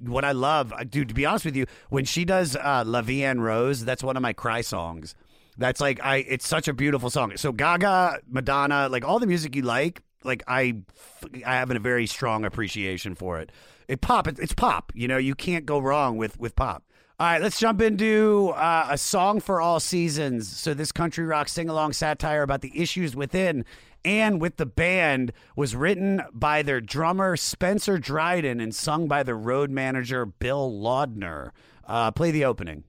[0.00, 3.00] what I love, uh, dude, to be honest with you, when she does uh, La
[3.02, 5.14] Vie en Rose, that's one of my cry songs.
[5.56, 6.18] That's like I.
[6.18, 7.36] It's such a beautiful song.
[7.36, 10.82] So Gaga, Madonna, like all the music you like, like I,
[11.46, 13.50] I have a very strong appreciation for it.
[13.86, 14.26] It pop.
[14.26, 14.92] It, it's pop.
[14.94, 16.84] You know, you can't go wrong with with pop.
[17.20, 20.48] All right, let's jump into uh, a song for all seasons.
[20.48, 23.64] So this country rock sing along satire about the issues within
[24.04, 29.34] and with the band was written by their drummer Spencer Dryden and sung by the
[29.34, 31.50] road manager Bill Laudner.
[31.84, 32.84] Uh, play the opening.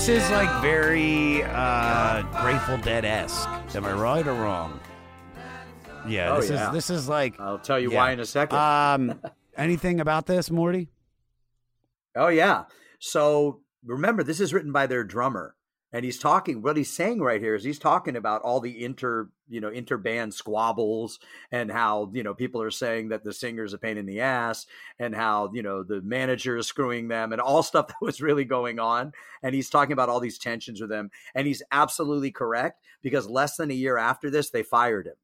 [0.00, 3.46] This is like very uh, Grateful Dead esque.
[3.74, 4.80] Am I right or wrong?
[6.08, 6.68] Yeah, Oh, this yeah.
[6.68, 7.38] is this is like.
[7.38, 7.98] I'll tell you yeah.
[7.98, 8.56] why in a second.
[8.56, 9.20] Um,
[9.58, 10.88] anything about this, Morty?
[12.16, 12.64] Oh yeah.
[12.98, 15.54] So remember, this is written by their drummer,
[15.92, 16.62] and he's talking.
[16.62, 20.32] What he's saying right here is he's talking about all the inter, you know, interband
[20.32, 21.18] squabbles,
[21.50, 24.66] and how you know people are saying that the singer's a pain in the ass,
[24.98, 28.44] and how you know the manager is screwing them, and all stuff that was really
[28.44, 29.12] going on.
[29.42, 33.56] And he's talking about all these tensions with them, and he's absolutely correct because less
[33.56, 35.14] than a year after this, they fired him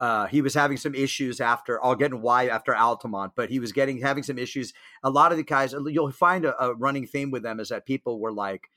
[0.00, 3.58] uh, he was having some issues after I'll get into why after Altamont, but he
[3.58, 4.72] was getting having some issues.
[5.02, 7.86] A lot of the guys, you'll find a, a running theme with them is that
[7.86, 8.68] people were like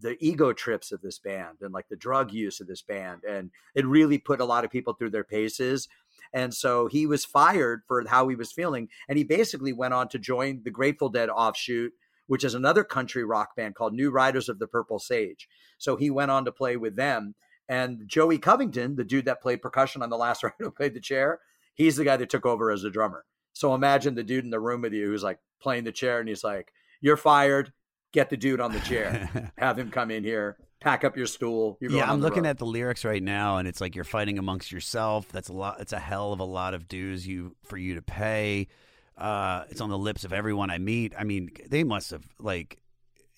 [0.00, 3.50] the ego trips of this band and like the drug use of this band, and
[3.74, 5.88] it really put a lot of people through their paces.
[6.32, 10.08] And so he was fired for how he was feeling, and he basically went on
[10.08, 11.92] to join the Grateful Dead offshoot,
[12.26, 15.48] which is another country rock band called New Riders of the Purple Sage.
[15.78, 17.34] So he went on to play with them.
[17.68, 21.00] And Joey Covington, the dude that played percussion on the last record who played the
[21.00, 21.40] chair,
[21.74, 23.24] he's the guy that took over as a drummer.
[23.52, 26.28] So imagine the dude in the room with you who's like playing the chair and
[26.28, 27.72] he's like, You're fired.
[28.12, 29.52] Get the dude on the chair.
[29.58, 30.56] Have him come in here.
[30.80, 31.76] Pack up your stool.
[31.80, 34.04] You're going yeah, I'm looking road." at the lyrics right now, and it's like you're
[34.04, 35.28] fighting amongst yourself.
[35.30, 35.80] That's a lot.
[35.80, 38.68] It's a hell of a lot of dues you for you to pay.
[39.16, 41.12] Uh, it's on the lips of everyone I meet.
[41.18, 42.78] I mean, they must have like.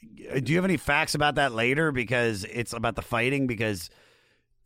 [0.01, 1.93] Do you have any facts about that later?
[1.93, 3.47] Because it's about the fighting.
[3.47, 3.91] Because,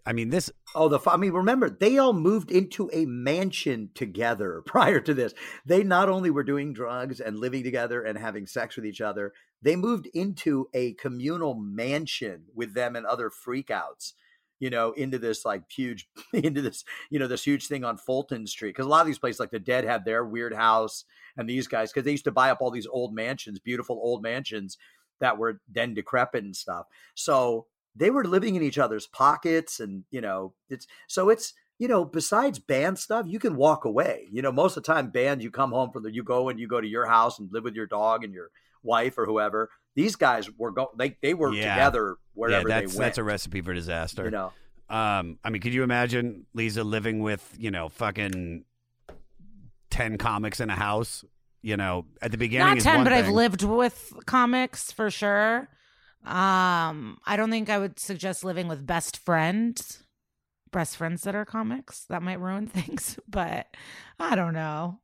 [0.07, 0.51] I mean, this.
[0.75, 5.35] Oh, the I mean, remember they all moved into a mansion together prior to this.
[5.65, 9.33] They not only were doing drugs and living together and having sex with each other,
[9.63, 14.13] they moved into a communal mansion with them and other freakouts.
[14.61, 18.47] You know, into this like huge, into this you know this huge thing on Fulton
[18.47, 21.05] Street because a lot of these places like the Dead had their weird house,
[21.37, 24.23] and these guys because they used to buy up all these old mansions, beautiful old
[24.23, 24.77] mansions
[25.21, 26.87] that were then decrepit and stuff.
[27.15, 27.67] So
[27.97, 32.05] they were living in each other's pockets and you know it's so it's you know
[32.05, 35.51] besides band stuff you can walk away you know most of the time band you
[35.51, 37.75] come home from the you go and you go to your house and live with
[37.75, 38.51] your dog and your
[38.83, 41.75] wife or whoever these guys were go they they were Yeah.
[41.75, 44.25] together wherever yeah, that's they went that's a recipe for disaster.
[44.25, 44.53] you know
[44.89, 48.65] Um, I mean, could you imagine Liza living with you know fucking
[49.91, 51.25] ten comics in a house?
[51.63, 55.11] You know, at the beginning, Not is 10, one but I've lived with comics for
[55.11, 55.69] sure.
[56.25, 60.03] Um, I don't think I would suggest living with best friends,
[60.73, 62.05] best friends that are comics.
[62.05, 63.67] That might ruin things, but
[64.19, 65.01] I don't know.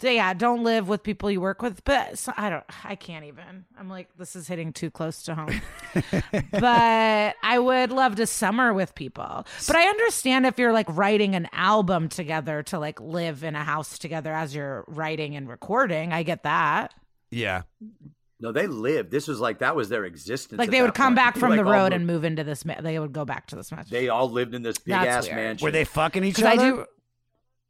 [0.00, 3.24] So, yeah, don't live with people you work with, but so, I don't, I can't
[3.24, 3.66] even.
[3.78, 5.62] I'm like, this is hitting too close to home.
[6.50, 9.46] but I would love to summer with people.
[9.68, 13.62] But I understand if you're like writing an album together to like live in a
[13.62, 16.12] house together as you're writing and recording.
[16.12, 16.92] I get that.
[17.30, 17.62] Yeah.
[18.42, 21.16] No they lived this was like that was their existence Like they would come point.
[21.16, 22.64] back from like, the road moved- and move into this.
[22.66, 23.88] Ma- they would go back to this match.
[23.88, 25.36] they all lived in this big That's ass weird.
[25.36, 26.70] mansion Were they fucking each 'Cause I other?
[26.72, 26.86] do.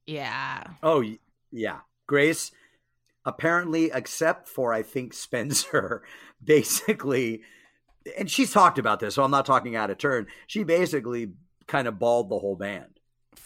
[0.06, 0.64] Yeah.
[0.82, 1.04] Oh
[1.52, 2.50] yeah, Grace.
[3.24, 6.02] Apparently, except for I think Spencer,
[6.42, 7.42] basically,
[8.18, 10.26] and she's talked about this, so I'm not talking out of turn.
[10.48, 11.32] She basically
[11.68, 12.98] kind of balled the whole band.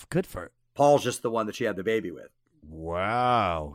[0.09, 0.53] Good for it.
[0.74, 2.29] Paul's just the one that she had the baby with.
[2.62, 3.74] Wow.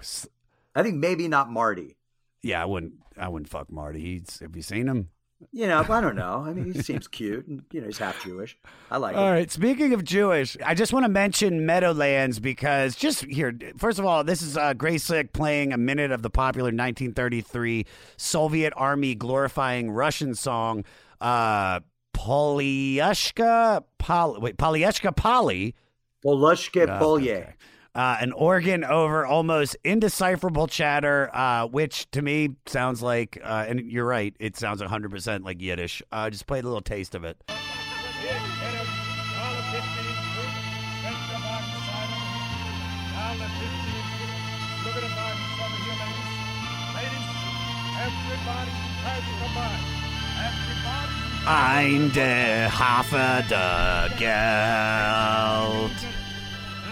[0.75, 1.97] I think maybe not Marty.
[2.43, 2.93] Yeah, I wouldn't.
[3.17, 3.99] I wouldn't fuck Marty.
[3.99, 4.39] He's.
[4.39, 5.09] Have you seen him?
[5.51, 6.43] You know, I don't know.
[6.45, 8.55] I mean, he seems cute, and you know, he's half Jewish.
[8.91, 9.31] I like All it.
[9.31, 9.51] right.
[9.51, 14.23] Speaking of Jewish, I just want to mention Meadowlands because just here, first of all,
[14.23, 17.87] this is uh, Grace Slick playing a minute of the popular 1933
[18.17, 20.85] Soviet Army glorifying Russian song,
[21.21, 21.79] uh,
[22.13, 24.39] Polyushka Pol.
[24.39, 25.75] Wait, Polyushka Polly.
[26.23, 27.53] Polushke Uh, Polye.
[27.93, 33.91] Uh, an organ over almost indecipherable chatter, uh, which to me sounds like, uh, and
[33.91, 36.01] you're right, it sounds 100% like Yiddish.
[36.09, 37.37] Uh, just play a little taste of it.
[51.45, 55.91] Ein der Hafer der Geld.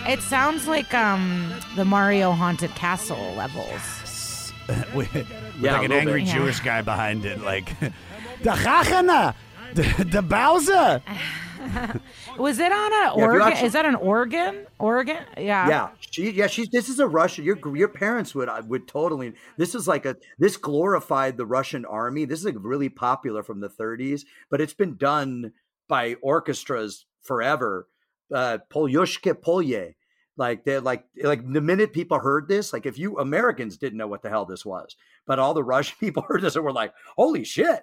[0.09, 4.53] It sounds like um the Mario Haunted Castle levels.
[4.93, 5.27] with, with
[5.59, 6.33] Yeah, like an little angry bit.
[6.33, 7.79] Jewish guy behind it, like
[8.41, 9.35] the Chachana,
[9.73, 11.01] the, the Bowser.
[12.37, 13.41] Was it on a Yeah, if you organ?
[13.47, 14.65] actually- Is that an organ?
[14.79, 15.17] Organ?
[15.37, 15.67] Yeah.
[15.67, 16.31] Yeah, she.
[16.31, 16.69] Yeah, she's.
[16.69, 17.43] This is a Russian.
[17.43, 19.33] Your your parents would uh, would totally.
[19.57, 20.15] This is like a.
[20.39, 22.25] This glorified the Russian army.
[22.25, 25.51] This is like really popular from the 30s, but it's been done
[25.89, 27.87] by orchestras forever.
[28.33, 29.95] Uh, Polyushke Polye.
[30.39, 34.07] Like they're like like the minute people heard this, like if you Americans didn't know
[34.07, 34.95] what the hell this was,
[35.27, 37.81] but all the Russian people heard this and were like, "Holy shit!"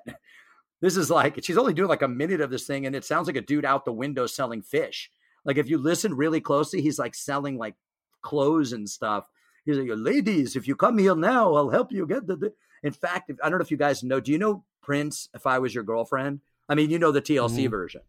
[0.80, 3.26] This is like she's only doing like a minute of this thing, and it sounds
[3.26, 5.10] like a dude out the window selling fish.
[5.44, 7.74] Like if you listen really closely, he's like selling like
[8.22, 9.28] clothes and stuff.
[9.66, 12.92] He's like, "Ladies, if you come here now, I'll help you get the." the-" In
[12.92, 14.18] fact, if, I don't know if you guys know.
[14.18, 15.28] Do you know Prince?
[15.34, 16.40] If I was your girlfriend,
[16.70, 17.70] I mean, you know the TLC Mhm.
[17.70, 18.00] version.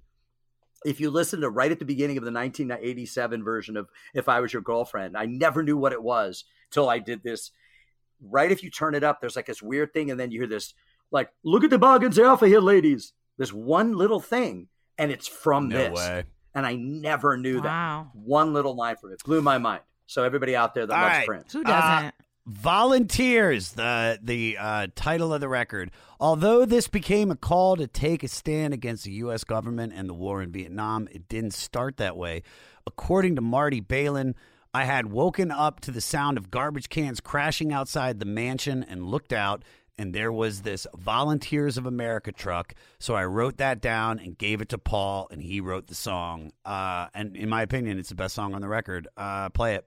[0.87, 4.39] If you listen to right at the beginning of the 1987 version of "If I
[4.39, 7.51] Was Your Girlfriend," I never knew what it was till I did this.
[8.21, 10.47] Right, if you turn it up, there's like this weird thing, and then you hear
[10.47, 10.73] this
[11.11, 15.27] like, "Look at the bargains they offer here, ladies." There's one little thing, and it's
[15.27, 16.23] from No this way.
[16.55, 18.09] and I never knew Wow.
[18.13, 18.19] that.
[18.19, 19.81] One little line from it blew my mind.
[20.07, 21.27] So everybody out there that All loves right.
[21.27, 22.15] Prince, Who uh, doesn't?
[22.47, 25.91] Volunteers, the the uh, title of the record.
[26.17, 29.43] Although this became a call to take a stand against the U.S.
[29.43, 32.43] government and the war in Vietnam, it didn't start that way.
[32.85, 34.33] According to Marty Balin,
[34.73, 39.03] I had woken up to the sound of garbage cans crashing outside the mansion and
[39.03, 39.63] looked out,
[39.97, 42.73] and there was this Volunteers of America truck.
[42.99, 46.51] So I wrote that down and gave it to Paul, and he wrote the song.
[46.65, 49.07] Uh, and in my opinion, it's the best song on the record.
[49.17, 49.85] Uh, play it.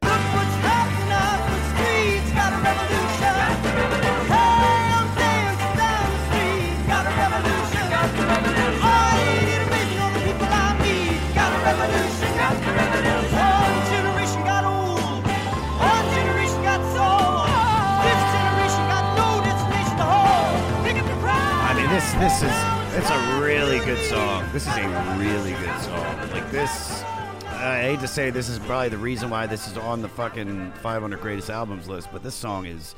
[22.19, 24.49] This this is it's a really good song.
[24.53, 26.19] This is a really good song.
[26.33, 27.03] Like this,
[27.47, 30.73] I hate to say this is probably the reason why this is on the fucking
[30.83, 32.95] 500 greatest albums list, but this song is.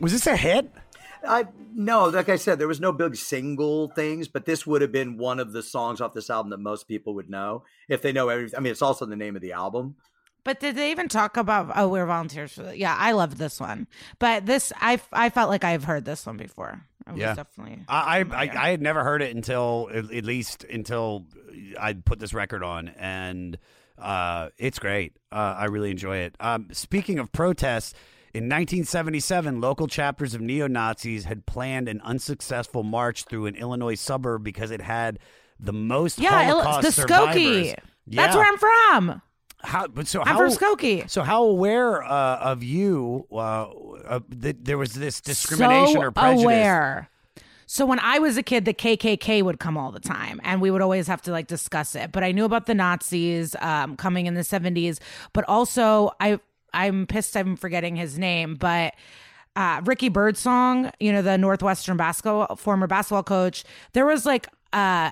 [0.00, 0.70] Was this a hit?
[1.26, 4.92] I no, like I said, there was no big single things, but this would have
[4.92, 8.12] been one of the songs off this album that most people would know if they
[8.12, 8.56] know everything.
[8.56, 9.96] I mean, it's also the name of the album.
[10.44, 11.72] But did they even talk about?
[11.74, 13.86] Oh, we're volunteers yeah, I loved this one.
[14.18, 16.86] But this, I I felt like I've heard this one before.
[17.12, 17.34] Was Yeah.
[17.34, 17.84] definitely.
[17.88, 21.26] I, I, I, I had never heard it until at least until
[21.78, 23.58] I put this record on, and
[23.98, 25.16] uh, it's great.
[25.30, 26.36] Uh, I really enjoy it.
[26.40, 27.92] Um, speaking of protests,
[28.32, 33.94] in 1977, local chapters of neo Nazis had planned an unsuccessful march through an Illinois
[33.96, 35.18] suburb because it had
[35.58, 37.34] the most Yeah, Holocaust the survivors.
[37.36, 37.76] Skokie.
[38.06, 39.22] That's where I'm from.
[39.62, 39.86] How?
[39.86, 40.38] But so I'm how?
[40.38, 41.08] from Skokie.
[41.08, 46.10] So how aware uh, of you uh, uh, that there was this discrimination so or
[46.10, 46.44] prejudice?
[46.44, 47.10] aware.
[47.66, 50.72] So when I was a kid, the KKK would come all the time, and we
[50.72, 52.10] would always have to like discuss it.
[52.10, 54.98] But I knew about the Nazis um, coming in the seventies.
[55.32, 56.40] But also, I
[56.72, 58.94] I'm pissed I'm forgetting his name, but.
[59.56, 65.10] Uh, Ricky Birdsong, you know, the Northwestern basketball former basketball coach, there was like uh,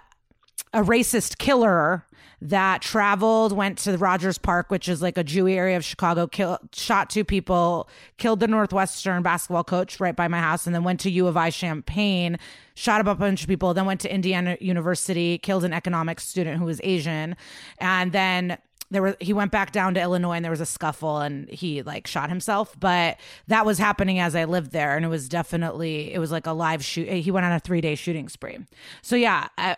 [0.73, 2.05] a racist killer
[2.41, 6.59] that traveled, went to Rogers Park, which is like a Jewy area of Chicago, kill,
[6.73, 11.01] shot two people, killed the Northwestern basketball coach right by my house, and then went
[11.01, 12.39] to U of I Champaign,
[12.75, 16.59] shot up a bunch of people, then went to Indiana University, killed an economics student
[16.59, 17.37] who was Asian,
[17.79, 18.59] and then
[18.91, 21.83] there was he went back down to Illinois and there was a scuffle and he
[21.83, 26.13] like shot himself but that was happening as I lived there and it was definitely
[26.13, 28.59] it was like a live shoot he went on a 3 day shooting spree.
[29.03, 29.77] So yeah I,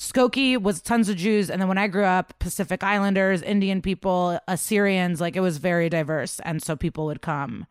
[0.00, 4.40] Skokie was tons of Jews, and then when I grew up, Pacific Islanders, Indian people,
[4.48, 7.66] Assyrians, like it was very diverse, and so people would come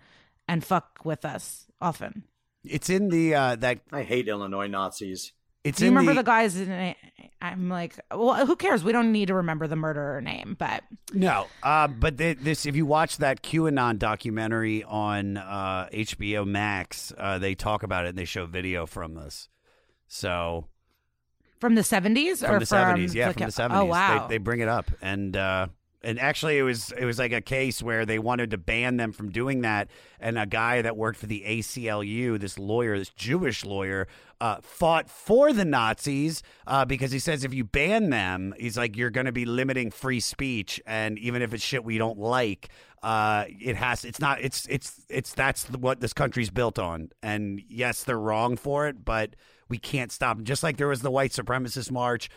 [0.48, 2.26] and fuck with us often.
[2.64, 5.32] It's in the uh that I hate Illinois Nazis.
[5.64, 6.56] it's Do you in remember the, the guys?
[6.56, 6.94] In?
[7.42, 8.84] I'm like, well, who cares?
[8.84, 12.76] We don't need to remember the murderer name, but No, uh, but th- this if
[12.76, 18.18] you watch that QAnon documentary on uh, HBO Max, uh, they talk about it and
[18.20, 19.50] they show video from this.
[20.08, 20.68] So
[21.60, 23.82] from the 70s from the seventies, yeah, from the seventies.
[23.82, 24.28] Oh wow!
[24.28, 25.68] they, they bring it up, and uh,
[26.01, 29.12] and actually, it was it was like a case where they wanted to ban them
[29.12, 29.89] from doing that,
[30.20, 34.07] and a guy that worked for the ACLU, this lawyer, this Jewish lawyer,
[34.39, 38.95] uh, fought for the Nazis uh, because he says if you ban them, he's like
[38.95, 42.70] you're going to be limiting free speech, and even if it's shit we don't like.
[43.01, 44.03] Uh, it has.
[44.03, 44.41] It's not.
[44.41, 44.66] It's.
[44.70, 45.05] It's.
[45.10, 45.34] It's.
[45.34, 47.10] That's what this country's built on.
[47.24, 49.36] And yes, they're wrong for it, but
[49.70, 50.38] we can't stop.
[50.38, 50.44] 'em.
[50.44, 52.30] Just like there was the white supremacist march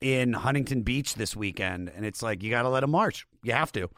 [0.00, 3.26] in Huntington Beach this weekend, and it's like you got to let them march.
[3.42, 3.88] You have to,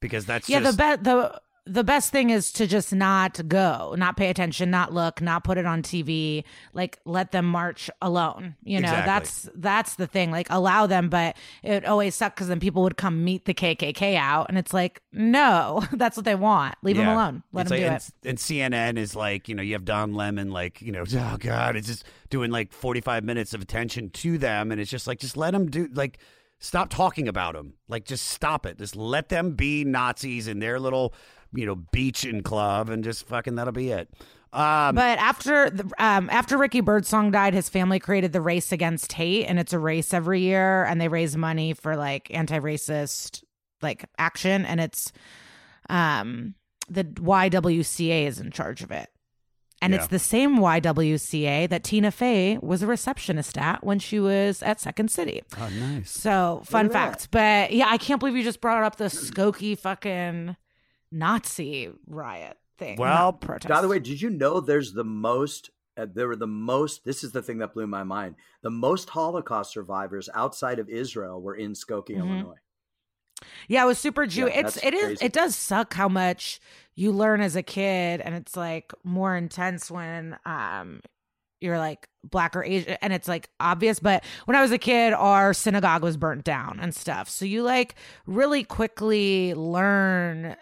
[0.00, 3.94] because that's yeah, just, the be- the the best thing is to just not go,
[3.96, 6.42] not pay attention, not look, not put it on TV.
[6.72, 8.56] Like let them march alone.
[8.64, 9.06] You know, Exactly.
[9.06, 10.32] that's that's the thing.
[10.32, 14.16] Like allow them, but it always sucked because then people would come meet the KKK
[14.16, 16.74] out, and it's like no, that's what they want.
[16.82, 17.42] Leave them alone.
[17.52, 18.28] Let It's them like- do and, it.
[18.28, 18.38] And
[18.96, 21.86] CNN is like, you know, you have Don Lemon, like, you know, oh God, it's
[21.86, 24.72] just doing like 45 minutes of attention to them.
[24.72, 26.18] And it's just like, just let them do, like,
[26.58, 27.74] stop talking about them.
[27.88, 28.78] Like, just stop it.
[28.78, 31.12] Just let them be Nazis in their little,
[31.54, 34.08] you know, beach and club and just fucking that'll be it.
[34.54, 39.12] Um, but after the, um, after Ricky Birdsong died, his family created the Race Against
[39.14, 43.44] Hate, and it's a race every year, and they raise money for like anti-racist
[43.80, 45.10] like action, and it's
[45.88, 46.54] um
[46.88, 49.08] the YWCA is in charge of it,
[49.80, 50.00] and Yeah.
[50.00, 54.80] it's the same YWCA that Tina Fey was a receptionist at when she was at
[54.80, 55.42] Second City.
[55.58, 56.10] oh, nice.
[56.10, 60.56] So fun fact, but yeah, I can't believe you just brought up the Skokie fucking
[61.12, 62.96] Nazi riot thing.
[62.96, 63.68] Well, protest.
[63.68, 65.70] By the way, did you know there's the most?
[65.96, 67.04] Uh, there were the most.
[67.04, 68.36] This is the thing that blew my mind.
[68.62, 72.18] The most Holocaust survivors outside of Israel were in Skokie, Mhm.
[72.20, 72.56] Illinois.
[73.68, 74.46] Yeah, it was super Jew.
[74.46, 76.60] Yeah, it's it is it does suck how much
[76.94, 81.00] you learn as a kid, and it's like more intense when um
[81.60, 83.98] you're like black or Asian, and it's like obvious.
[84.00, 87.28] But when I was a kid, our synagogue was burnt down and stuff.
[87.28, 87.94] So you like
[88.26, 90.56] really quickly learn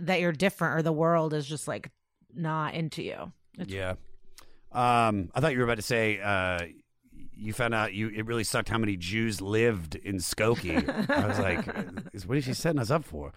[0.00, 1.90] that you're different, or the world is just like
[2.34, 3.32] not into you.
[3.58, 3.94] It's Yeah.
[4.72, 6.66] Um, I thought you were about to say uh,
[7.36, 10.88] you found out you it really sucked how many Jews lived in Skokie.
[11.10, 11.64] I was like,
[12.26, 13.32] what is she setting us up for?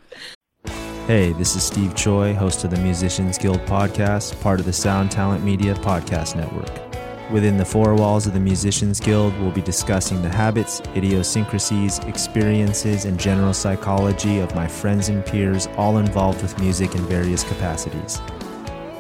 [1.05, 5.09] Hey, this is Steve Choi, host of the Musicians Guild podcast, part of the Sound
[5.09, 6.86] Talent Media Podcast Network.
[7.31, 13.03] Within the four walls of the Musicians Guild, we'll be discussing the habits, idiosyncrasies, experiences,
[13.03, 18.21] and general psychology of my friends and peers, all involved with music in various capacities.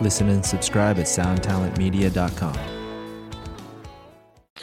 [0.01, 2.57] Listen and subscribe at soundtalentmedia.com.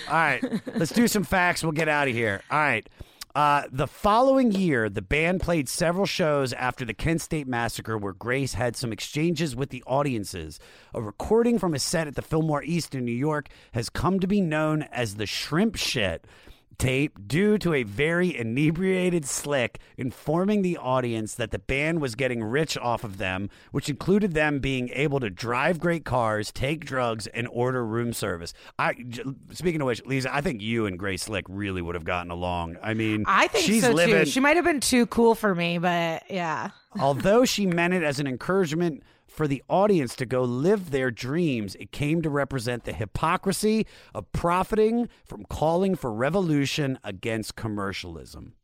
[0.09, 0.45] All right,
[0.75, 1.63] let's do some facts.
[1.63, 2.43] We'll get out of here.
[2.51, 2.87] All right.
[3.35, 8.13] Uh, the following year, the band played several shows after the Kent State Massacre where
[8.13, 10.61] Grace had some exchanges with the audiences.
[10.95, 14.29] A recording from a set at the Fillmore East in New York has come to
[14.29, 16.25] be known as the Shrimp Shit
[16.79, 22.43] tape due to a very inebriated slick informing the audience that the band was getting
[22.43, 27.27] rich off of them, which included them being able to drive great cars, take drugs,
[27.29, 28.53] and order room service.
[28.79, 28.95] I,
[29.53, 32.77] speaking of which, Liza, I think you and Grace Slick really would have gotten along.
[32.83, 34.27] I mean, I think she's so living, too.
[34.27, 36.71] She might have been too cool for me, but yeah.
[36.99, 39.03] Although she meant it as an encouragement
[39.35, 44.31] for the audience to go live their dreams, it came to represent the hypocrisy of
[44.31, 48.55] profiting from calling for revolution against commercialism.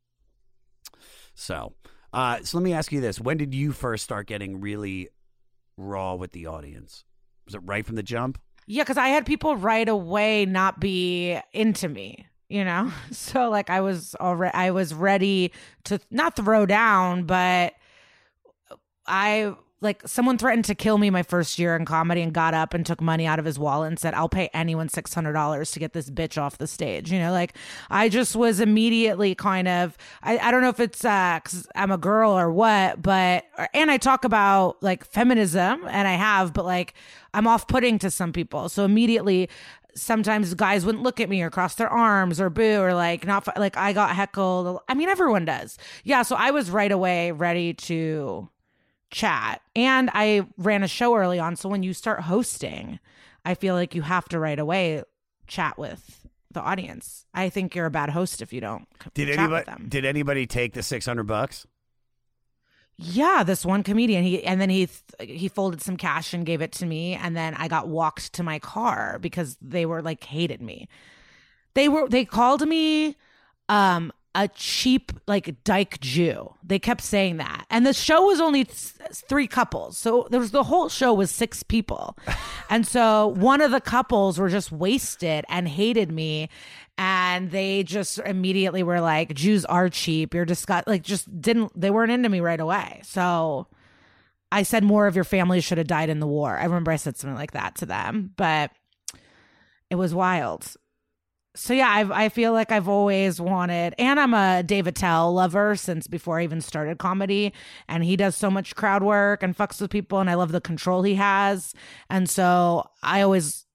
[1.34, 1.72] So,
[2.12, 5.08] uh, so let me ask you this: When did you first start getting really
[5.76, 7.04] raw with the audience?
[7.46, 8.40] Was it right from the jump?
[8.68, 12.92] Yeah, because I had people right away not be into me, you know.
[13.10, 15.50] So like I was already, I was ready
[15.84, 17.74] to not throw down, but
[19.04, 22.74] I like someone threatened to kill me my first year in comedy and got up
[22.74, 25.70] and took money out of his wallet and said, "I'll pay anyone six hundred dollars
[25.72, 27.56] to get this bitch off the stage." You know, like
[27.88, 31.90] I just was immediately kind of I, I don't know if it's uh because I'm
[31.90, 36.64] a girl or what, but and I talk about like feminism and I have, but
[36.64, 36.94] like
[37.32, 39.48] I'm off putting to some people, so immediately
[39.94, 43.46] sometimes guys wouldn't look at me or cross their arms or boo or like not
[43.58, 44.80] like I got heckled.
[44.88, 45.78] I mean, everyone does.
[46.04, 48.48] Yeah, so I was right away ready to
[49.10, 49.62] chat.
[49.74, 51.56] And I ran a show early on.
[51.56, 52.98] So when you start hosting,
[53.44, 55.02] I feel like you have to right away
[55.46, 57.26] chat with the audience.
[57.34, 59.86] I think you're a bad host if you don't Did chat anybody with them.
[59.88, 61.66] did anybody take the six hundred bucks?
[62.96, 64.24] Yeah, this one comedian.
[64.24, 67.34] He and then he th- he folded some cash and gave it to me, and
[67.34, 70.86] then I got walked to my car because they were like hated me.
[71.74, 73.16] They were they called me
[73.70, 76.54] um a cheap like dyke Jew.
[76.62, 78.94] They kept saying that, and the show was only th-
[79.28, 82.16] three couples, so there was the whole show was six people,
[82.70, 86.48] and so one of the couples were just wasted and hated me,
[86.96, 90.34] and they just immediately were like, "Jews are cheap.
[90.34, 93.00] You're disgust." Like, just didn't they weren't into me right away.
[93.04, 93.66] So
[94.52, 96.56] I said more of your family should have died in the war.
[96.56, 98.70] I remember I said something like that to them, but
[99.90, 100.76] it was wild.
[101.56, 105.74] So yeah, I've, I feel like I've always wanted, and I'm a Dave Attell lover
[105.74, 107.52] since before I even started comedy,
[107.88, 110.60] and he does so much crowd work and fucks with people, and I love the
[110.60, 111.74] control he has,
[112.08, 113.66] and so I always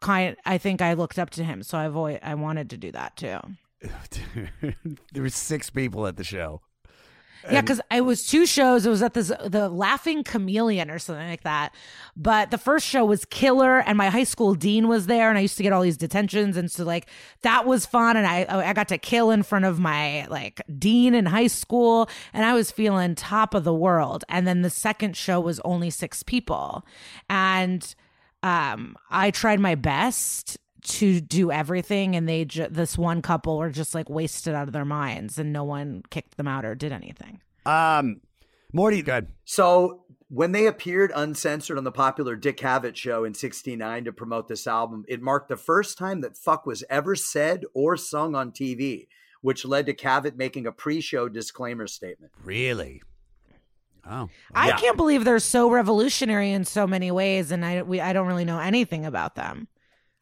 [0.00, 2.90] kind, I think I looked up to him, so I've always I wanted to do
[2.92, 3.38] that too.
[5.12, 6.62] there were six people at the show.
[7.50, 8.86] Yeah, because it was two shows.
[8.86, 11.74] It was at this the Laughing Chameleon or something like that.
[12.16, 15.42] But the first show was killer, and my high school dean was there, and I
[15.42, 17.06] used to get all these detentions, and so like
[17.42, 21.14] that was fun, and I I got to kill in front of my like dean
[21.14, 24.24] in high school, and I was feeling top of the world.
[24.28, 26.86] And then the second show was only six people,
[27.28, 27.94] and
[28.42, 33.70] um I tried my best to do everything and they ju- this one couple were
[33.70, 36.92] just like wasted out of their minds and no one kicked them out or did
[36.92, 38.20] anything Um,
[38.72, 39.28] Morty, good.
[39.44, 44.48] So when they appeared uncensored on the popular Dick Cavett show in 69 to promote
[44.48, 48.50] this album, it marked the first time that fuck was ever said or sung on
[48.50, 49.06] TV,
[49.42, 52.32] which led to Cavett making a pre-show disclaimer statement.
[52.42, 53.00] Really?
[54.06, 54.28] Oh.
[54.54, 58.26] i can't believe they're so revolutionary in so many ways and i we i don't
[58.26, 59.66] really know anything about them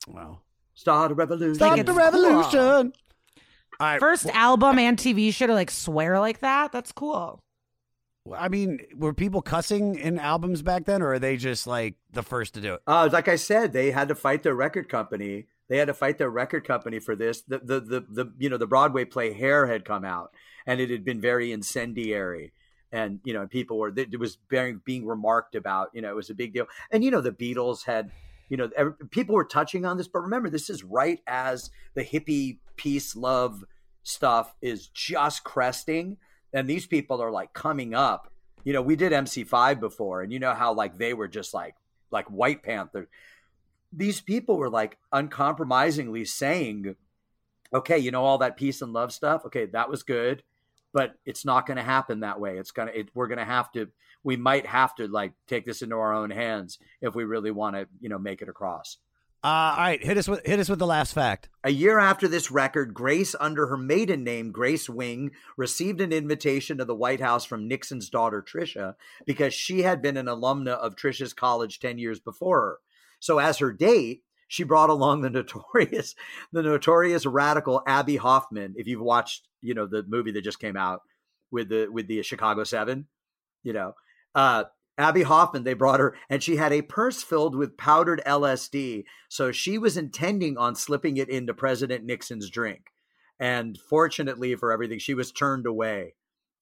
[0.06, 0.38] Wow.
[0.74, 1.54] Start a revolution.
[1.54, 2.92] Start the revolution.
[3.80, 3.98] All right.
[3.98, 7.42] first album and tv show to like swear like that that's cool
[8.32, 12.22] I mean, were people cussing in albums back then, or are they just like the
[12.22, 12.82] first to do it?
[12.86, 15.46] Uh, like I said, they had to fight their record company.
[15.68, 17.42] They had to fight their record company for this.
[17.42, 20.32] The, the the the you know the Broadway play Hair had come out,
[20.66, 22.52] and it had been very incendiary,
[22.92, 25.90] and you know people were it was being being remarked about.
[25.92, 28.10] You know, it was a big deal, and you know the Beatles had.
[28.52, 32.04] You know, every, people were touching on this, but remember, this is right as the
[32.04, 33.64] hippie peace love
[34.02, 36.18] stuff is just cresting,
[36.52, 38.30] and these people are like coming up.
[38.62, 41.76] You know, we did MC5 before, and you know how like they were just like
[42.10, 43.08] like White Panther.
[43.90, 46.94] These people were like uncompromisingly saying,
[47.72, 49.46] okay, you know, all that peace and love stuff.
[49.46, 50.42] Okay, that was good,
[50.92, 52.58] but it's not going to happen that way.
[52.58, 53.88] It's going to, we're going to have to,
[54.24, 57.76] we might have to like take this into our own hands if we really want
[57.76, 58.98] to, you know, make it across.
[59.44, 61.48] Uh, all right, hit us with hit us with the last fact.
[61.64, 66.78] A year after this record, Grace, under her maiden name, Grace Wing, received an invitation
[66.78, 68.94] to the White House from Nixon's daughter, Tricia,
[69.26, 72.78] because she had been an alumna of Tricia's college 10 years before her.
[73.18, 76.14] So, as her date, she brought along the notorious,
[76.52, 78.74] the notorious radical Abbie Hoffman.
[78.76, 81.00] If you've watched, you know, the movie that just came out
[81.50, 83.08] with the with the Chicago Seven,
[83.64, 83.94] you know,
[84.34, 84.64] uh,
[84.98, 89.04] Abbie Hoffman, they brought her, and she had a purse filled with powdered LSD.
[89.28, 92.86] So she was intending on slipping it into President Nixon's drink.
[93.40, 96.14] And fortunately for everything, she was turned away.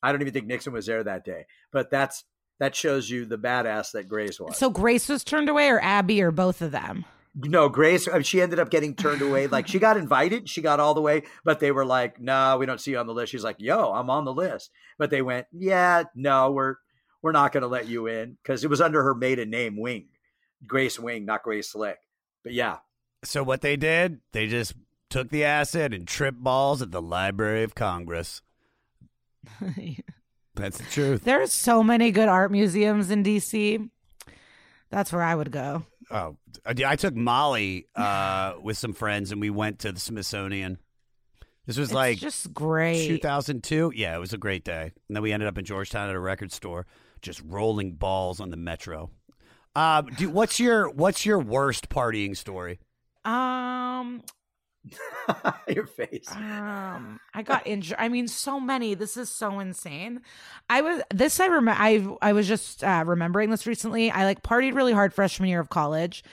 [0.03, 2.25] I don't even think Nixon was there that day, but that's
[2.59, 4.57] that shows you the badass that Grace was.
[4.57, 7.05] so grace was turned away or abby or both of them
[7.35, 9.47] No, Grace, uh, she ended up getting turned away.
[9.47, 12.67] Like she got invited, she got all the way, but they were like, "No, we
[12.67, 15.23] don't see you on the list." She's like, "Yo, I'm on the list," but they
[15.23, 16.77] went, "Yeah, no, we're
[17.23, 20.09] we're not going to let you in because it was under her maiden name, Wing,
[20.67, 21.99] Grace Wing, not Grace Slick."
[22.43, 22.79] But yeah,
[23.25, 24.75] So what they did, they just
[25.11, 28.43] took the acid and tripped balls at the Library of Congress.
[30.55, 31.25] That's the truth.
[31.25, 33.89] there's so many good art museums in dc
[34.91, 39.41] that's where i would go Oh, I I took Molly uh, with some friends, and
[39.41, 40.79] we went to the Smithsonian.
[41.67, 43.93] This was It's like just great 2002.
[43.95, 44.91] Yeah, it was a great day.
[45.09, 46.85] And then we ended up in Georgetown at a record store,
[47.21, 49.11] just rolling balls on the metro.
[49.75, 52.79] Uh, do, what's your what's your worst partying story?
[53.25, 54.23] um
[55.69, 56.27] your face.
[56.35, 57.97] Um, I got injured.
[57.99, 58.95] I mean, so many.
[58.95, 60.23] This is so insane.
[60.71, 61.39] I was this.
[61.39, 61.81] I remember.
[61.81, 64.11] I I was just uh, remembering this recently.
[64.11, 66.25] I like partied really hard freshman year of college.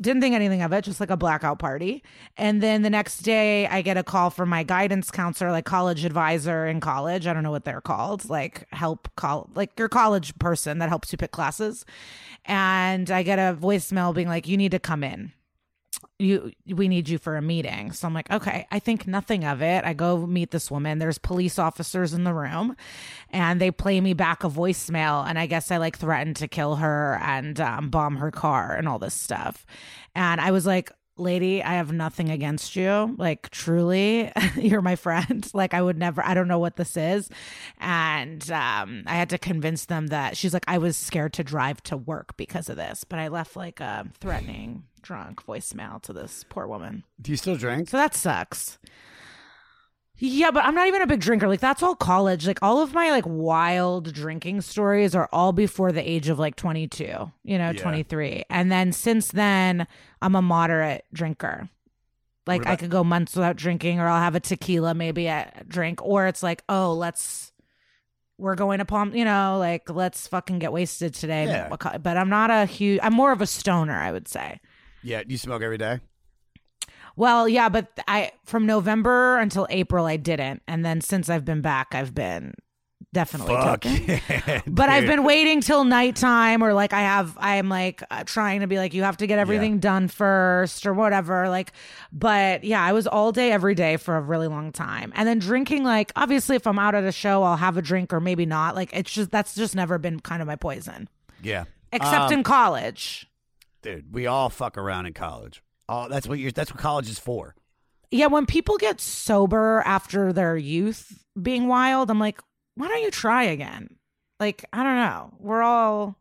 [0.00, 2.04] Didn't think anything of it, just like a blackout party.
[2.36, 6.04] And then the next day, I get a call from my guidance counselor, like college
[6.04, 7.26] advisor in college.
[7.26, 11.10] I don't know what they're called, like help call, like your college person that helps
[11.10, 11.84] you pick classes.
[12.44, 15.32] And I get a voicemail being like, "You need to come in."
[16.18, 17.92] You we need you for a meeting.
[17.92, 19.84] So i'm like okay i think nothing of it.
[19.84, 20.98] I go meet this woman.
[20.98, 22.76] There's police officers in the room
[23.30, 25.26] and they play me back a voicemail.
[25.28, 28.88] And i guess i like threatened to kill her and um, bomb her car and
[28.88, 29.64] all this stuff.
[30.14, 33.14] And i was like lady i have nothing against you.
[33.16, 35.48] Like truly you're my friend.
[35.54, 37.30] Like i would never i don't know what this is.
[37.78, 41.80] And um i had to convince them that she's like i was scared to drive
[41.84, 46.44] to work because of this but i left like a threatening drunk voicemail to this
[46.48, 47.04] poor woman.
[47.20, 47.88] Do you still drink?
[47.88, 48.78] so that sucks.
[50.20, 51.46] Yeah but i'm not even a big drinker.
[51.46, 52.46] Like that's all college.
[52.46, 56.56] Like all of my like wild drinking stories are all before the age of like
[56.56, 57.04] 22
[57.44, 57.80] you know Yeah.
[57.80, 59.86] 23 and then since then
[60.20, 61.68] i'm a moderate drinker.
[62.48, 66.00] Like i could go months without drinking or i'll have a tequila maybe a drink.
[66.04, 67.52] Or it's like oh let's
[68.38, 71.46] we're going to palm you know like let's fucking get wasted today.
[71.46, 71.68] Yeah.
[71.98, 74.60] but i'm not a huge i'm more of a stoner i would say
[75.02, 76.00] Yeah, you smoke every day.
[77.16, 81.60] well, yeah, but I from November until April I didn't, and then since I've been
[81.60, 82.54] back, I've been
[83.14, 88.02] definitely Fuck yeah, But I've been waiting till nighttime, or like I have, I'm like
[88.10, 91.48] uh, trying to be like, you have to get everything done first, or whatever.
[91.48, 91.72] Like,
[92.12, 95.38] but yeah, I was all day, every day for a really long time, and then
[95.38, 95.84] drinking.
[95.84, 98.74] Like, obviously, if I'm out at a show, I'll have a drink, or maybe not.
[98.74, 101.08] Like, it's just that's just never been kind of my poison,
[101.42, 101.64] Yeah.
[101.92, 103.27] except Um, in college.
[103.82, 105.62] Dude, we all fuck around in college.
[105.88, 106.50] Oh, that's what you're.
[106.50, 107.54] That's what college is for.
[108.10, 112.40] Yeah, when people get sober after their youth being wild, I'm like,
[112.74, 113.96] why don't you try again?
[114.40, 115.34] Like, I don't know.
[115.38, 116.16] We're all,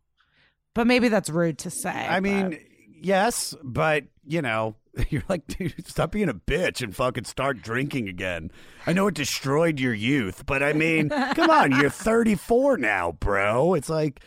[0.73, 1.89] but maybe that's rude to say.
[1.89, 2.59] I mean,
[3.01, 4.75] yes, but you know,
[5.09, 8.51] you're like, dude, stop being a bitch and fucking start drinking again.
[8.85, 13.73] I know it destroyed your youth, but I mean, come on, you're 34 now, bro.
[13.73, 14.21] It's like,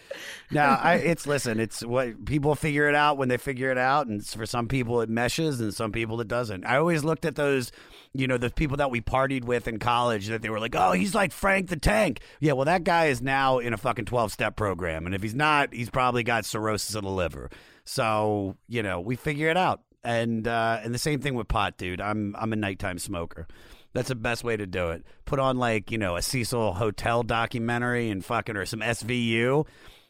[0.51, 4.06] now I, it's listen, it's what people figure it out when they figure it out,
[4.06, 6.64] and for some people it meshes, and some people it doesn't.
[6.64, 7.72] I always looked at those.
[8.12, 10.90] You know, the people that we partied with in college that they were like, oh,
[10.92, 12.20] he's like Frank the Tank.
[12.40, 15.06] Yeah, well, that guy is now in a fucking 12 step program.
[15.06, 17.51] And if he's not, he's probably got cirrhosis of the liver.
[17.84, 19.82] So, you know, we figure it out.
[20.02, 22.01] And uh, and the same thing with pot, dude.
[22.01, 23.47] I'm I'm a nighttime smoker.
[23.93, 25.05] That's the best way to do it.
[25.24, 29.66] Put on like, you know, a Cecil Hotel documentary and fucking or some SVU.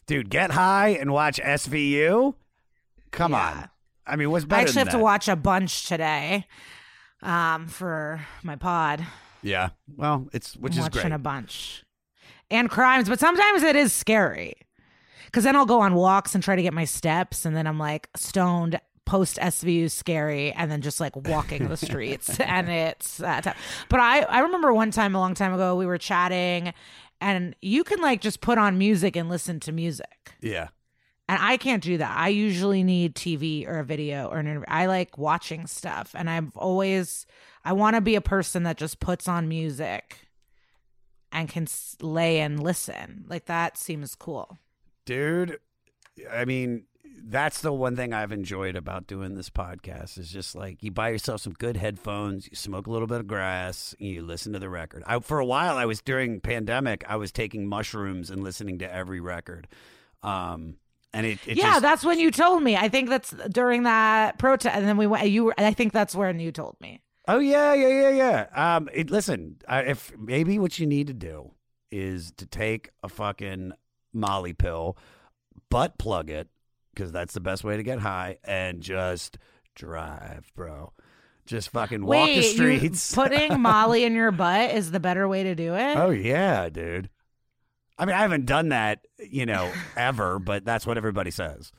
[0.06, 2.34] Dude, get high and watch SVU.
[3.10, 3.68] Come on.
[4.06, 6.46] I mean, what's better I actually have to watch a bunch today,
[7.22, 9.06] um, for my pod.
[9.42, 9.70] Yeah.
[9.96, 11.12] Well, it's which I'm is watching great.
[11.12, 11.84] a bunch
[12.50, 14.54] and crimes, but sometimes it is scary
[15.26, 17.78] because then I'll go on walks and try to get my steps, and then I'm
[17.78, 18.80] like stoned.
[19.10, 23.42] Post SVU scary, and then just like walking the streets, and it's uh.
[23.88, 26.72] But I I remember one time a long time ago we were chatting,
[27.20, 30.34] and you can like just put on music and listen to music.
[30.40, 30.68] yeah.
[31.28, 32.16] And I can't do that.
[32.16, 34.66] I usually need TV or a video or an interview.
[34.66, 36.12] I like watching stuff.
[36.18, 37.24] And I've always,
[37.64, 40.26] I want to be a person that just puts on music
[41.30, 41.68] and can
[42.00, 43.26] lay and listen.
[43.28, 44.58] Like that seems cool.
[45.04, 45.58] dude
[46.30, 46.84] i mean
[47.24, 51.08] that's the one thing i've enjoyed about doing this podcast is just like you buy
[51.08, 54.58] yourself some good headphones you smoke a little bit of grass and you listen to
[54.58, 58.42] the record I, for a while i was during pandemic i was taking mushrooms and
[58.42, 59.68] listening to every record
[60.22, 60.76] um
[61.12, 62.76] and it, it yeah, just, that's when you told me.
[62.76, 64.76] I think that's during that protest.
[64.76, 67.00] And then we went, you were, I think that's when you told me.
[67.26, 68.10] Oh yeah, yeah, yeah,
[68.54, 68.76] yeah.
[68.76, 71.52] Um, it, listen, I, if maybe what you need to do
[71.90, 73.72] is to take a fucking
[74.12, 74.96] Molly pill,
[75.68, 76.48] butt plug it,
[77.00, 79.38] because that's the best way to get high, and just
[79.74, 80.92] drive, bro.
[81.46, 83.14] Just fucking walk Wait, the you- streets.
[83.14, 85.96] putting Molly in your butt is the better way to do it?
[85.96, 87.08] oh yeah, dude.
[87.98, 91.72] I mean, I haven't done that, you know, ever, but that's what everybody says,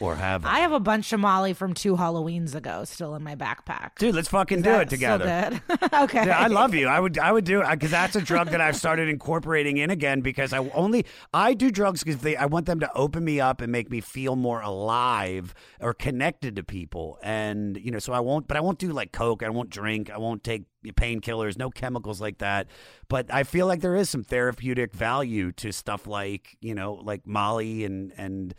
[0.00, 0.44] or have.
[0.44, 3.96] I have a bunch of Molly from two Halloweens ago still in my backpack.
[3.98, 5.60] Dude, let's fucking do it together.
[5.92, 6.26] okay.
[6.26, 6.86] Yeah, I love you.
[6.86, 9.90] I would, I would do it because that's a drug that I've started incorporating in
[9.90, 13.40] again because I only I do drugs because they I want them to open me
[13.40, 18.12] up and make me feel more alive or connected to people, and you know, so
[18.12, 18.46] I won't.
[18.48, 19.42] But I won't do like coke.
[19.42, 20.10] I won't drink.
[20.10, 21.56] I won't take painkillers.
[21.56, 22.68] No chemicals like that.
[23.08, 27.26] But I feel like there is some therapeutic value to stuff like you know, like
[27.26, 28.54] Molly and and.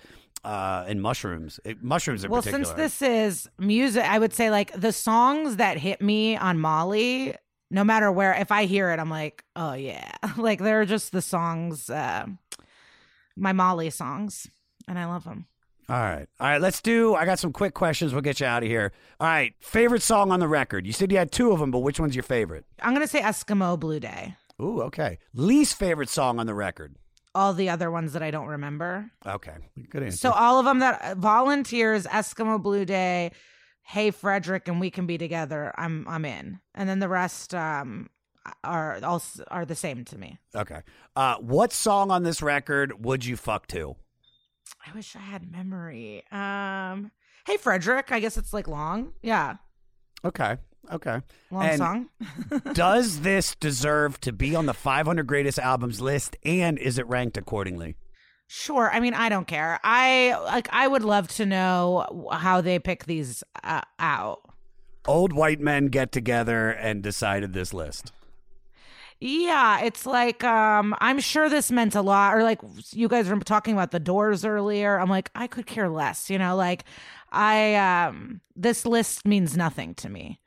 [0.46, 2.66] Uh, and mushrooms, It- mushrooms in well, particular.
[2.66, 7.34] since this is music, I would say like the songs that hit me on Molly,
[7.72, 11.22] no matter where, if I hear it, I'm like, oh yeah, like they're just the
[11.22, 12.28] songs, uh,
[13.36, 14.48] my Molly songs,
[14.88, 15.48] and I love them.
[15.90, 16.28] All right.
[16.40, 16.62] All right.
[16.62, 17.14] Let's do.
[17.16, 18.12] I got some quick questions.
[18.12, 18.92] We'll get you out of here.
[19.20, 19.54] All right.
[19.60, 20.88] Favorite song on the record?
[20.88, 22.66] You said you had two of them, but which one's your favorite?
[22.82, 24.36] I'm gonna say Eskimo Blue Day.
[24.62, 25.20] Ooh, okay.
[25.34, 26.96] Least favorite song on the record?
[27.36, 29.12] All the other ones that I don't remember.
[29.26, 29.52] Okay.
[29.90, 30.18] Good answer.
[30.18, 33.34] So all of them that volunteers, Eskimo Blue Day,
[33.84, 36.60] Hey Fredrick and We Can Be Together, I'm I'm in.
[36.74, 38.10] And then the rest um
[38.64, 40.40] are also are the same to me.
[40.56, 40.82] Okay.
[41.16, 43.96] Uh, what song on this record would you fuck to?
[44.88, 46.24] I wish I had memory.
[46.32, 47.12] Um
[47.46, 49.12] Hey Fredrick, I guess it's like long.
[49.22, 49.56] Yeah.
[50.24, 50.58] Okay.
[50.92, 51.22] Okay.
[51.52, 52.10] Long And song.
[52.74, 57.38] Does this deserve to be on the 500 greatest albums list and is it ranked
[57.38, 57.96] accordingly?
[58.48, 58.92] Sure.
[58.92, 59.80] I mean, I don't care.
[59.84, 64.42] I like I would love to know how they pick these uh, out.
[65.08, 68.12] Old white men get together and decided this list.
[69.20, 72.60] Yeah, it's like um I'm sure this meant a lot or like
[72.92, 75.00] you guys were talking about the doors earlier.
[75.00, 76.84] I'm like I could care less, you know, like
[77.32, 80.40] I um this list means nothing to me.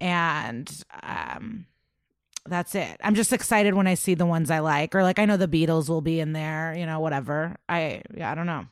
[0.00, 0.70] And
[1.02, 1.66] um
[2.46, 2.96] that's it.
[3.02, 5.48] I'm just excited when I see the ones I like or like I know the
[5.48, 7.56] Beatles will be in there, you know, whatever.
[7.68, 8.66] I yeah, I don't know.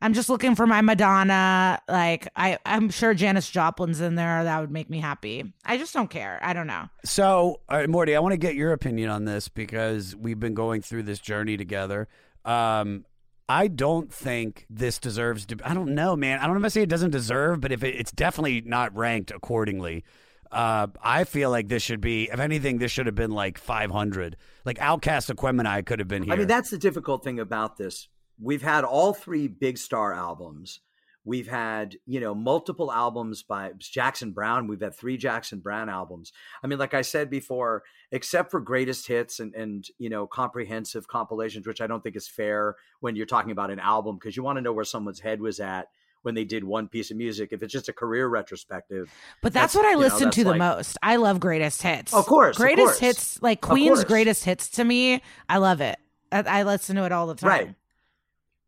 [0.00, 1.80] I'm just looking for my Madonna.
[1.88, 4.44] Like I, I'm sure Janis Joplin's in there.
[4.44, 5.52] That would make me happy.
[5.64, 6.38] I just don't care.
[6.42, 6.88] I don't know.
[7.04, 10.82] So, right, Morty, I want to get your opinion on this because we've been going
[10.82, 12.06] through this journey together.
[12.44, 13.04] Um,
[13.48, 15.56] I don't think this deserves to.
[15.64, 16.38] I don't know, man.
[16.38, 18.94] I don't know if I say it doesn't deserve, but if it, it's definitely not
[18.96, 20.04] ranked accordingly.
[20.50, 24.36] Uh, I feel like this should be, if anything, this should have been like 500.
[24.64, 26.32] Like OutKast Aquemini could have been here.
[26.32, 28.08] I mean, that's the difficult thing about this.
[28.40, 30.80] We've had all three big star albums.
[31.24, 34.66] We've had, you know, multiple albums by Jackson Browne.
[34.66, 36.32] We've had three Jackson Browne albums.
[36.62, 41.06] I mean, like I said before, except for greatest hits and, and you know, comprehensive
[41.06, 44.42] compilations, which I don't think is fair when you're talking about an album because you
[44.42, 45.88] want to know where someone's head was at
[46.28, 47.54] when they did one piece of music.
[47.54, 49.10] If it's just a career retrospective.
[49.40, 50.98] But that's, what I know, listen that's to the like- most.
[51.02, 52.12] I love greatest hits.
[52.12, 52.98] Of course, of greatest course.
[52.98, 55.22] hits like Queen's greatest hits to me.
[55.48, 55.98] I love it.
[56.30, 57.48] I, I listen to it all the time.
[57.48, 57.74] Right.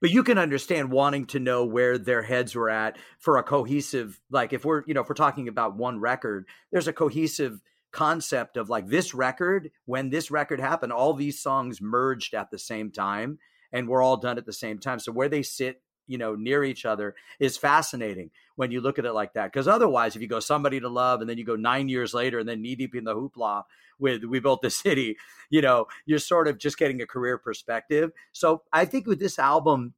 [0.01, 4.19] But you can understand wanting to know where their heads were at for a cohesive,
[4.31, 7.61] like if we're, you know, if we're talking about one record, there's a cohesive
[7.93, 12.59] concept of like this record, when this record happened, all these songs merged at the
[12.59, 13.39] same time
[13.73, 14.99] and we're all done at the same time.
[14.99, 19.05] So where they sit, you know, near each other is fascinating when you look at
[19.05, 19.53] it like that.
[19.53, 22.41] Because otherwise, if you go somebody to love and then you go nine years later
[22.41, 23.63] and then knee deep in the hoopla
[24.01, 25.17] with we built the city,
[25.51, 28.11] you know, you're sort of just getting a career perspective.
[28.33, 29.95] So I think with this album,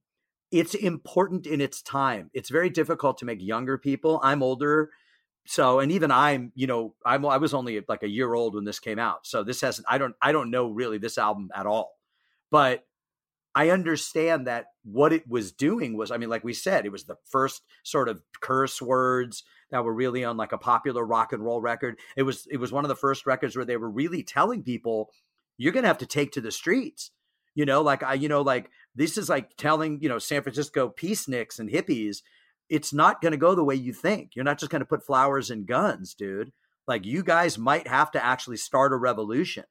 [0.51, 2.31] it's important in its time.
[2.35, 4.21] It's very difficult to make younger people.
[4.23, 4.91] I'm older.
[5.47, 8.65] So, and even I'm, you know, I'm, I was only like a year old when
[8.65, 9.27] this came out.
[9.27, 11.99] So this hasn't, I don't, I don't know really this album at all,
[12.51, 12.85] but
[13.55, 17.05] I understand that what it was doing was, I mean, like we said, it was
[17.05, 21.45] the first sort of curse words that were really on like a popular rock and
[21.45, 21.99] roll record.
[22.17, 25.11] It was, it was one of the first records where they were really telling people,
[25.59, 27.11] you're to have to take to the streets.
[27.55, 30.89] You know, like I, you know, like this is like telling, you know, San Francisco
[30.89, 32.23] peaceniks and hippies,
[32.71, 34.31] it's not to go the way you think.
[34.35, 36.53] You're not just to put flowers and guns, dude.
[36.89, 39.65] Like you guys might have to actually start a revolution.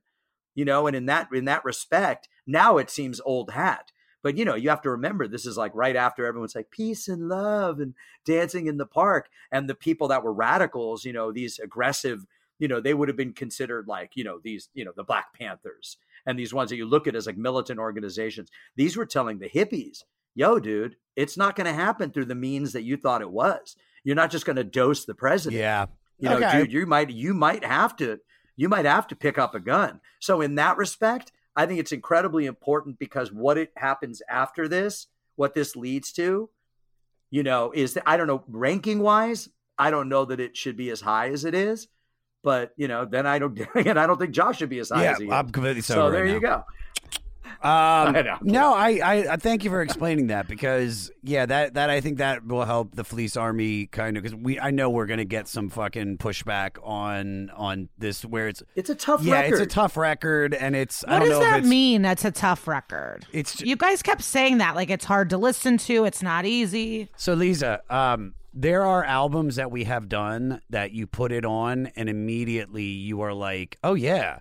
[0.56, 3.92] You know, and in that in that respect, now it seems old hat.
[4.24, 7.08] But you know, you have to remember this is like right after everyone's like peace
[7.08, 7.94] and love and
[8.26, 12.26] dancing in the park, and the people that were radicals, you know, these aggressive,
[12.60, 15.34] you know, they would have been considered like, you know, these, you know, the Black
[15.34, 18.52] Panthers and these ones that you look at as like militant organizations.
[18.76, 20.04] These were telling the hippies,
[20.36, 23.76] yo, dude, it's not going to happen through the means that you thought it was.
[24.04, 25.60] You're not just going to dose the president.
[25.60, 25.88] Yeah.
[26.20, 26.60] You know, Okay.
[26.60, 28.20] dude, you might you might have to
[28.56, 30.00] you might have to pick up a gun.
[30.20, 35.08] So in that respect, I think it's incredibly important because what it happens after this,
[35.36, 36.50] what this leads to,
[37.30, 40.78] you know, is that I don't know ranking wise, I don't know that it should
[40.78, 41.88] be as high as it is.
[42.44, 45.04] But you know, then I don't, and I don't think Josh should be as high
[45.04, 45.32] Yeah, as he is.
[45.32, 45.94] I'm completely so.
[45.96, 46.58] sober there right you now.
[46.58, 46.64] go.
[47.64, 48.38] Um, I.
[48.42, 52.18] No, I, I, I thank you for explaining that because yeah, that that I think
[52.18, 55.48] that will help the Fleece Army kind of because we I know we're gonna get
[55.48, 59.70] some fucking pushback on on this where it's it's a tough yeah it's a record.
[59.70, 62.02] tough record and it's I What don't does know if that it's, mean?
[62.02, 63.26] That's a tough record.
[63.32, 66.06] It's you guys kept saying that like it's hard to listen to.
[66.06, 67.10] It's not easy.
[67.16, 71.92] So Liza, um, there are albums that we have done that you put it on
[71.96, 74.40] and immediately you are like, oh yeah.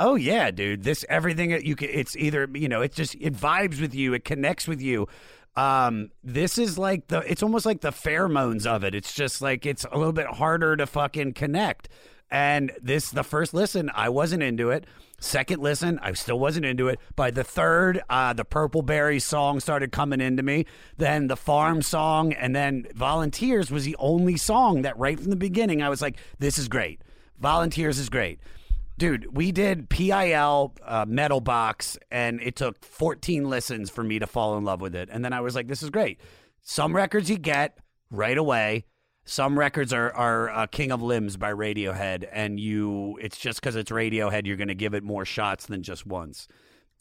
[0.00, 0.84] Oh yeah, dude.
[0.84, 4.24] This everything you can it's either, you know, it just it vibes with you, it
[4.24, 5.08] connects with you.
[5.56, 8.94] Um, this is like the it's almost like the pheromones of it.
[8.94, 11.88] It's just like it's a little bit harder to fucking connect.
[12.30, 14.84] And this the first listen, I wasn't into it.
[15.20, 17.00] Second listen, I still wasn't into it.
[17.16, 20.66] By the third, uh, the Purple Berry song started coming into me.
[20.96, 25.36] Then the Farm song, and then Volunteers was the only song that right from the
[25.36, 27.00] beginning I was like, "This is great.
[27.40, 28.38] Volunteers is great."
[28.98, 34.26] Dude, we did PIL uh, Metal Box, and it took 14 listens for me to
[34.26, 35.08] fall in love with it.
[35.10, 36.20] And then I was like, "This is great."
[36.62, 37.78] Some records you get
[38.10, 38.86] right away.
[39.24, 43.76] Some records are are uh, King of Limbs by Radiohead, and you it's just because
[43.76, 46.48] it's Radiohead, you're going to give it more shots than just once.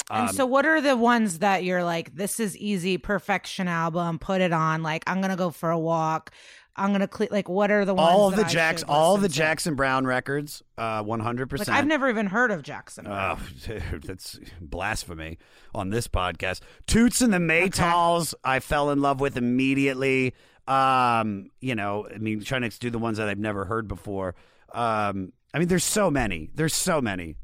[0.10, 4.20] And Um, so, what are the ones that you're like, this is easy, perfection album,
[4.20, 4.84] put it on?
[4.84, 6.32] Like, I'm gonna go for a walk.
[6.78, 8.10] I'm gonna cle like, what are the ones?
[8.10, 9.34] all of the Jacks, all the to?
[9.34, 11.70] Jackson Browne records, uh, one hundred percent.
[11.70, 13.08] I've never even heard of Jackson.
[13.08, 15.40] Oh, dude, that's blasphemy
[15.74, 16.62] on this podcast.
[16.86, 20.36] Toots and the Maytals, I fell in love with immediately.
[20.68, 24.36] Um, you know, I mean, trying to do the ones that I've never heard before.
[24.74, 26.50] Um, I mean, there's so many.
[26.54, 27.38] There's so many.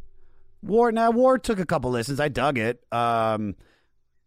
[0.61, 2.19] War now, War took a couple listens.
[2.19, 2.83] I dug it.
[2.91, 3.55] Um,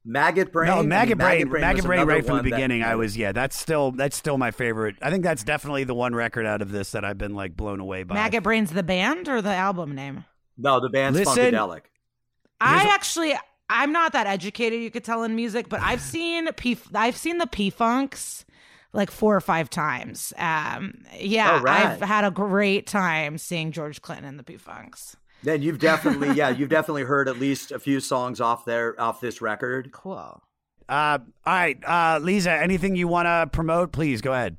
[0.08, 0.68] Maggot Brain.
[0.68, 1.48] No, Maggot Brain.
[1.48, 2.82] Brain Maggot Brain, right from the one that- beginning.
[2.84, 4.94] I was, yeah, that's still that's still my favorite.
[5.02, 7.80] I think that's definitely the one record out of this that I've been like blown
[7.80, 8.14] away by.
[8.14, 10.24] Maggot Brain's the band or the album name?
[10.56, 11.82] No, the band's Listen- Funkadelic.
[12.60, 13.34] I actually,
[13.68, 14.80] I'm not that educated.
[14.80, 16.78] You could tell in music, but I've seen P.
[16.94, 18.44] I've seen the P Funks
[18.92, 20.32] like four or five times.
[20.38, 22.00] Um, yeah, rad.
[22.00, 25.16] I've had a great time seeing George Clinton and the P Funks.
[25.42, 29.20] Then you've definitely, yeah, you've definitely heard at least a few songs off there, off
[29.20, 29.92] this record.
[29.92, 30.42] Cool.
[30.88, 33.92] Uh, all right, uh, Liza, anything you want to promote?
[33.92, 34.56] Please go ahead.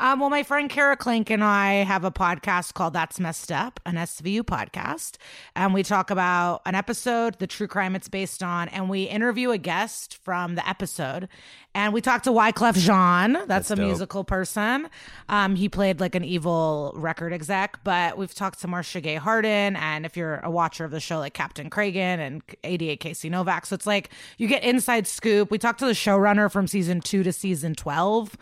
[0.00, 3.78] Um, well, my friend Kara Klenk and I have a podcast called That's Messed Up,
[3.86, 5.16] an SVU podcast.
[5.54, 9.50] And we talk about an episode, the true crime it's based on, and we interview
[9.50, 11.28] a guest from the episode.
[11.74, 13.34] And we talked to Wyclef Jean.
[13.34, 13.86] That's, That's a dope.
[13.86, 14.88] musical person.
[15.28, 19.76] Um, he played like an evil record exec, but we've talked to Marcia Gay Harden.
[19.76, 23.66] And if you're a watcher of the show, like Captain Cragen and 88 Casey Novak.
[23.66, 25.50] So it's like you get inside scoop.
[25.50, 28.36] We talked to the showrunner from season two to season 12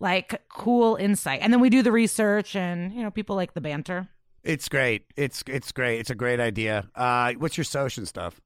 [0.00, 1.40] like cool insight.
[1.42, 4.08] And then we do the research and, you know, people like the banter.
[4.44, 5.04] It's great.
[5.16, 5.98] It's it's great.
[6.00, 6.88] It's a great idea.
[6.94, 8.40] Uh, what's your social stuff?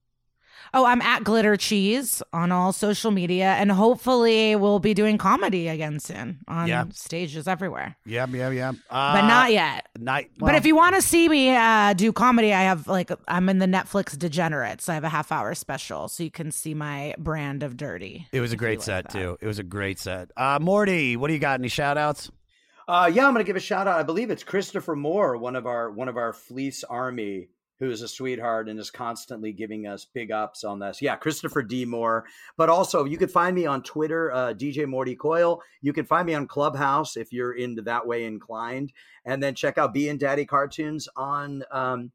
[0.74, 5.68] Oh, I'm at Glitter Cheese on all social media and hopefully we'll be doing comedy
[5.68, 6.84] again soon on Yeah.
[6.92, 7.96] stages everywhere.
[8.06, 8.72] Yeah, yeah, yeah.
[8.90, 9.86] Uh, but not yet.
[9.98, 10.24] Not.
[10.38, 13.58] but if you want to see me uh, do comedy, I have like I'm in
[13.58, 14.88] the Netflix Degenerates.
[14.88, 18.26] I have a half hour special, so you can see my brand of dirty.
[18.32, 19.36] it was a great set too.
[19.40, 20.30] It was a great set.
[20.36, 21.60] Uh, Morty, what do you got?
[21.60, 22.30] Any shout outs?
[22.88, 23.98] Uh, yeah, I'm going to give a shout out.
[23.98, 27.48] I believe it's Christopher Moore, one of our one of our Fleece Army,
[27.82, 31.02] who is a sweetheart and is constantly giving us big ups on this.
[31.02, 32.24] Yeah, Christopher D Moore.
[32.56, 35.60] But also, you could find me on Twitter, uh, DJ Morty Coyle.
[35.80, 38.92] You can find me on Clubhouse if you're into that way inclined,
[39.24, 41.64] and then check out B and Daddy Cartoons on.
[41.72, 42.12] Um,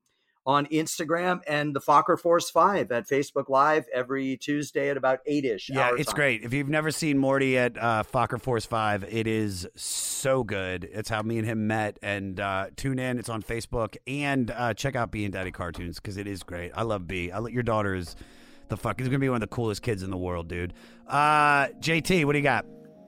[0.48, 5.44] on Instagram and the Fokker Force Five at Facebook Live every Tuesday at about eight
[5.44, 5.70] ish.
[5.70, 6.44] Yeah, it's great.
[6.44, 10.90] If you've never seen Morty at uh, Fokker Force Five, it is so good.
[10.92, 12.00] It's how me and him met.
[12.02, 13.20] And uh, tune in.
[13.20, 16.72] It's on Facebook and uh, check out B and Daddy Cartoons because it is great.
[16.74, 17.30] I love B.
[17.30, 18.16] I, let your daughter is
[18.70, 19.00] the fuck.
[19.00, 20.74] He's gonna be one of the coolest kids in the world, dude.
[21.08, 22.66] Uh, JT, what do you got?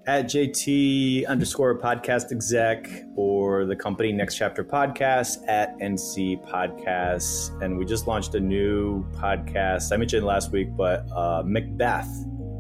[0.10, 7.52] At JT underscore podcast exec or the company Next Chapter Podcast at NC Podcasts.
[7.61, 9.94] And we just launched a new podcast.
[9.94, 12.10] I mentioned it last week, but uh, Macbeth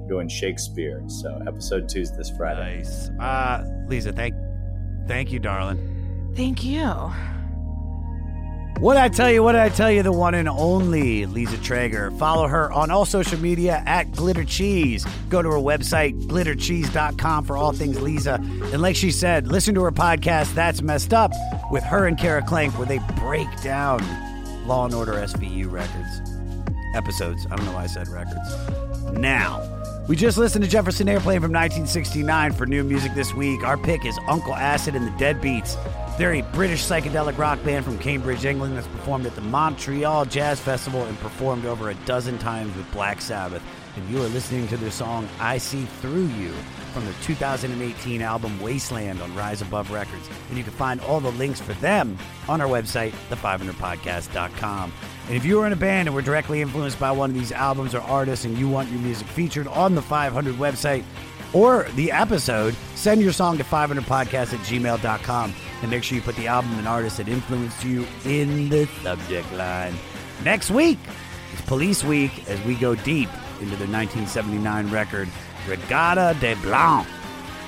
[0.07, 1.01] doing Shakespeare.
[1.07, 2.83] So episode two is this Friday.
[2.83, 3.09] Nice.
[3.19, 4.35] Uh, Liza, thank,
[5.07, 6.33] thank you, darling.
[6.35, 7.11] Thank you.
[8.79, 9.43] What I tell you?
[9.43, 10.03] What I tell you?
[10.03, 12.17] The one and only Liza Treyger.
[12.17, 15.05] Follow her on all social media at Glitter Cheese.
[15.27, 18.35] Go to her website, glittercheese.com, for all things Liza.
[18.35, 21.33] And like she said, listen to her podcast, That's Messed Up,
[21.71, 23.99] with her and Kara Klenk, where they break down
[24.65, 26.21] Law and Order SVU records.
[26.95, 27.45] Episodes.
[27.51, 28.49] I don't know why I said records.
[29.11, 29.61] Now,
[30.07, 33.61] we just listened to Jefferson Airplane from 1969 for new music this week.
[33.63, 35.75] Our pick is Uncle Acid and the Deadbeats.
[36.19, 40.59] They're a British psychedelic rock band from Cambridge, England that's performed at the Montreal Jazz
[40.59, 43.63] Festival and performed over a dozen times with Black Sabbath.
[43.95, 46.51] And you are listening to their song I See Through You
[46.91, 50.29] from their 2018 album Wasteland on Rise Above Records.
[50.49, 52.17] And you can find all the links for them
[52.49, 54.91] on our website, the500podcast.com.
[55.27, 57.53] And if you are in a band and were directly influenced by one of these
[57.53, 61.05] albums or artists and you want your music featured on the 500 website
[61.53, 66.35] or the episode, send your song to 500podcast at gmail.com and make sure you put
[66.35, 69.95] the album and artist that influenced you in the subject line.
[70.43, 70.99] Next week
[71.53, 73.29] is Police Week as we go deep
[73.61, 75.27] into the 1979 record
[75.67, 77.07] Reggatta de Blanc.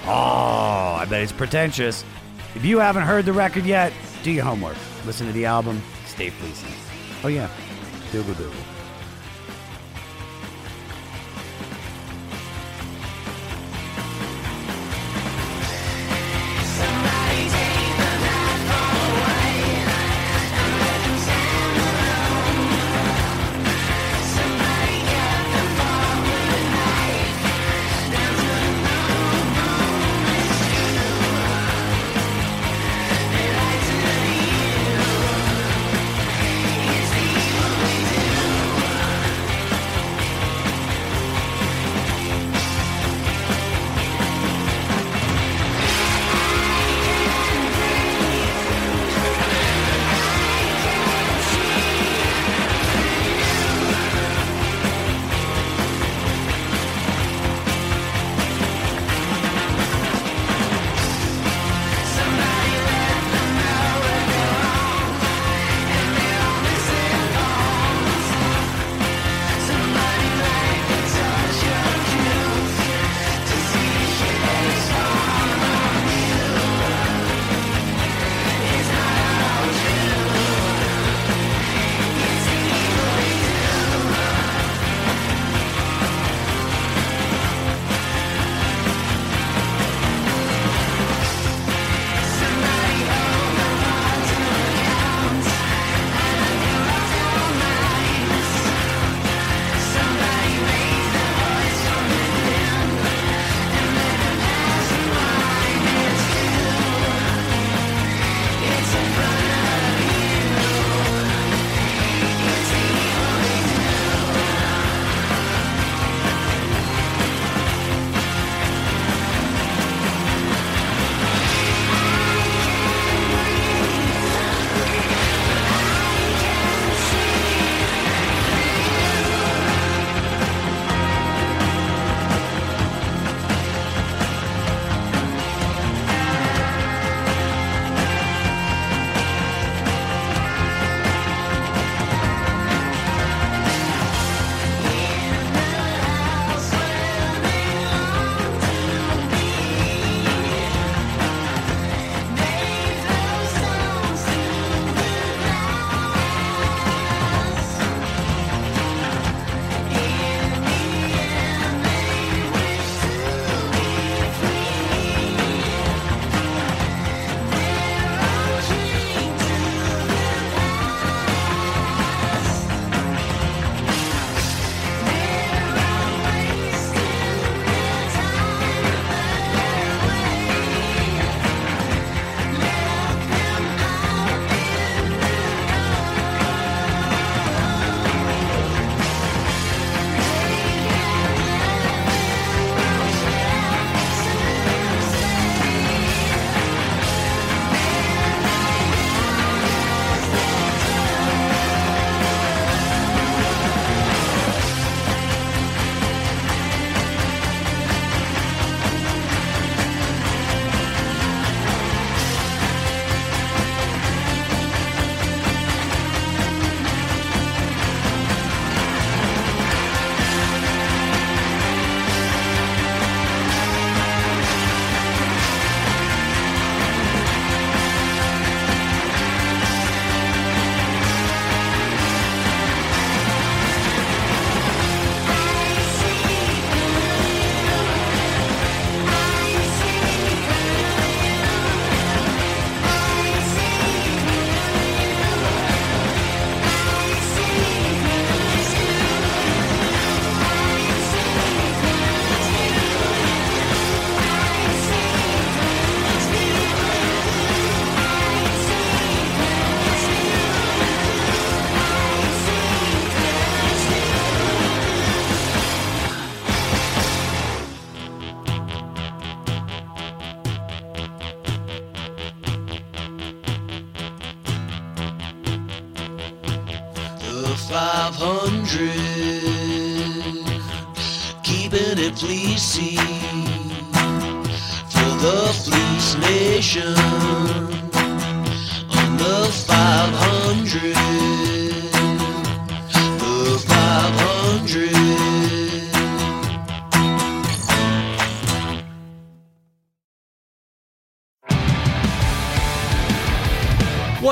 [0.06, 2.04] Oh, I bet it's pretentious.
[2.56, 3.94] If you haven't heard the record yet,
[4.24, 4.78] do your homework.
[5.06, 6.68] Listen to the album, stay fleecy.
[7.24, 7.50] Oh, yeah.
[8.12, 8.71] Doogle doogle.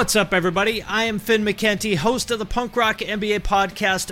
[0.09, 0.81] What's up, everybody?
[0.81, 4.11] I am Finn McKenty, host of the Punk Rock MBA podcast,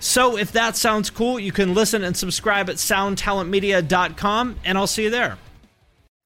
[0.00, 5.04] So if that sounds cool, you can listen and subscribe at soundtalentmedia.com, and I'll see
[5.04, 5.38] you there.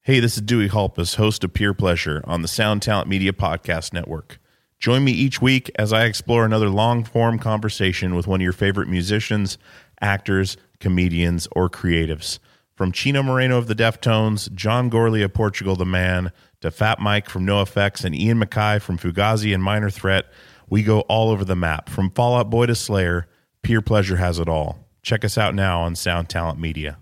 [0.02, 3.92] Hey, this is Dewey Halpus, host of Peer Pleasure on the Sound Talent Media Podcast
[3.92, 4.38] Network.
[4.78, 8.52] Join me each week as I explore another long form conversation with one of your
[8.52, 9.58] favorite musicians,
[10.00, 12.40] actors, comedians, or creatives.
[12.74, 16.32] From Chino Moreno of the Deftones, John Gourley of Portugal the Man,
[16.62, 20.26] to Fat Mike from NoFX and Ian MacKaye from Fugazi and Minor Threat,
[20.68, 21.88] we go all over the map.
[21.88, 23.28] From Fallout Boy to Slayer,
[23.62, 24.78] Peer Pleasure has it all.
[25.02, 26.98] Check us out now on Sound Talent Media.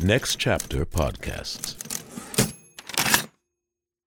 [0.00, 1.85] Next Chapter Podcasts.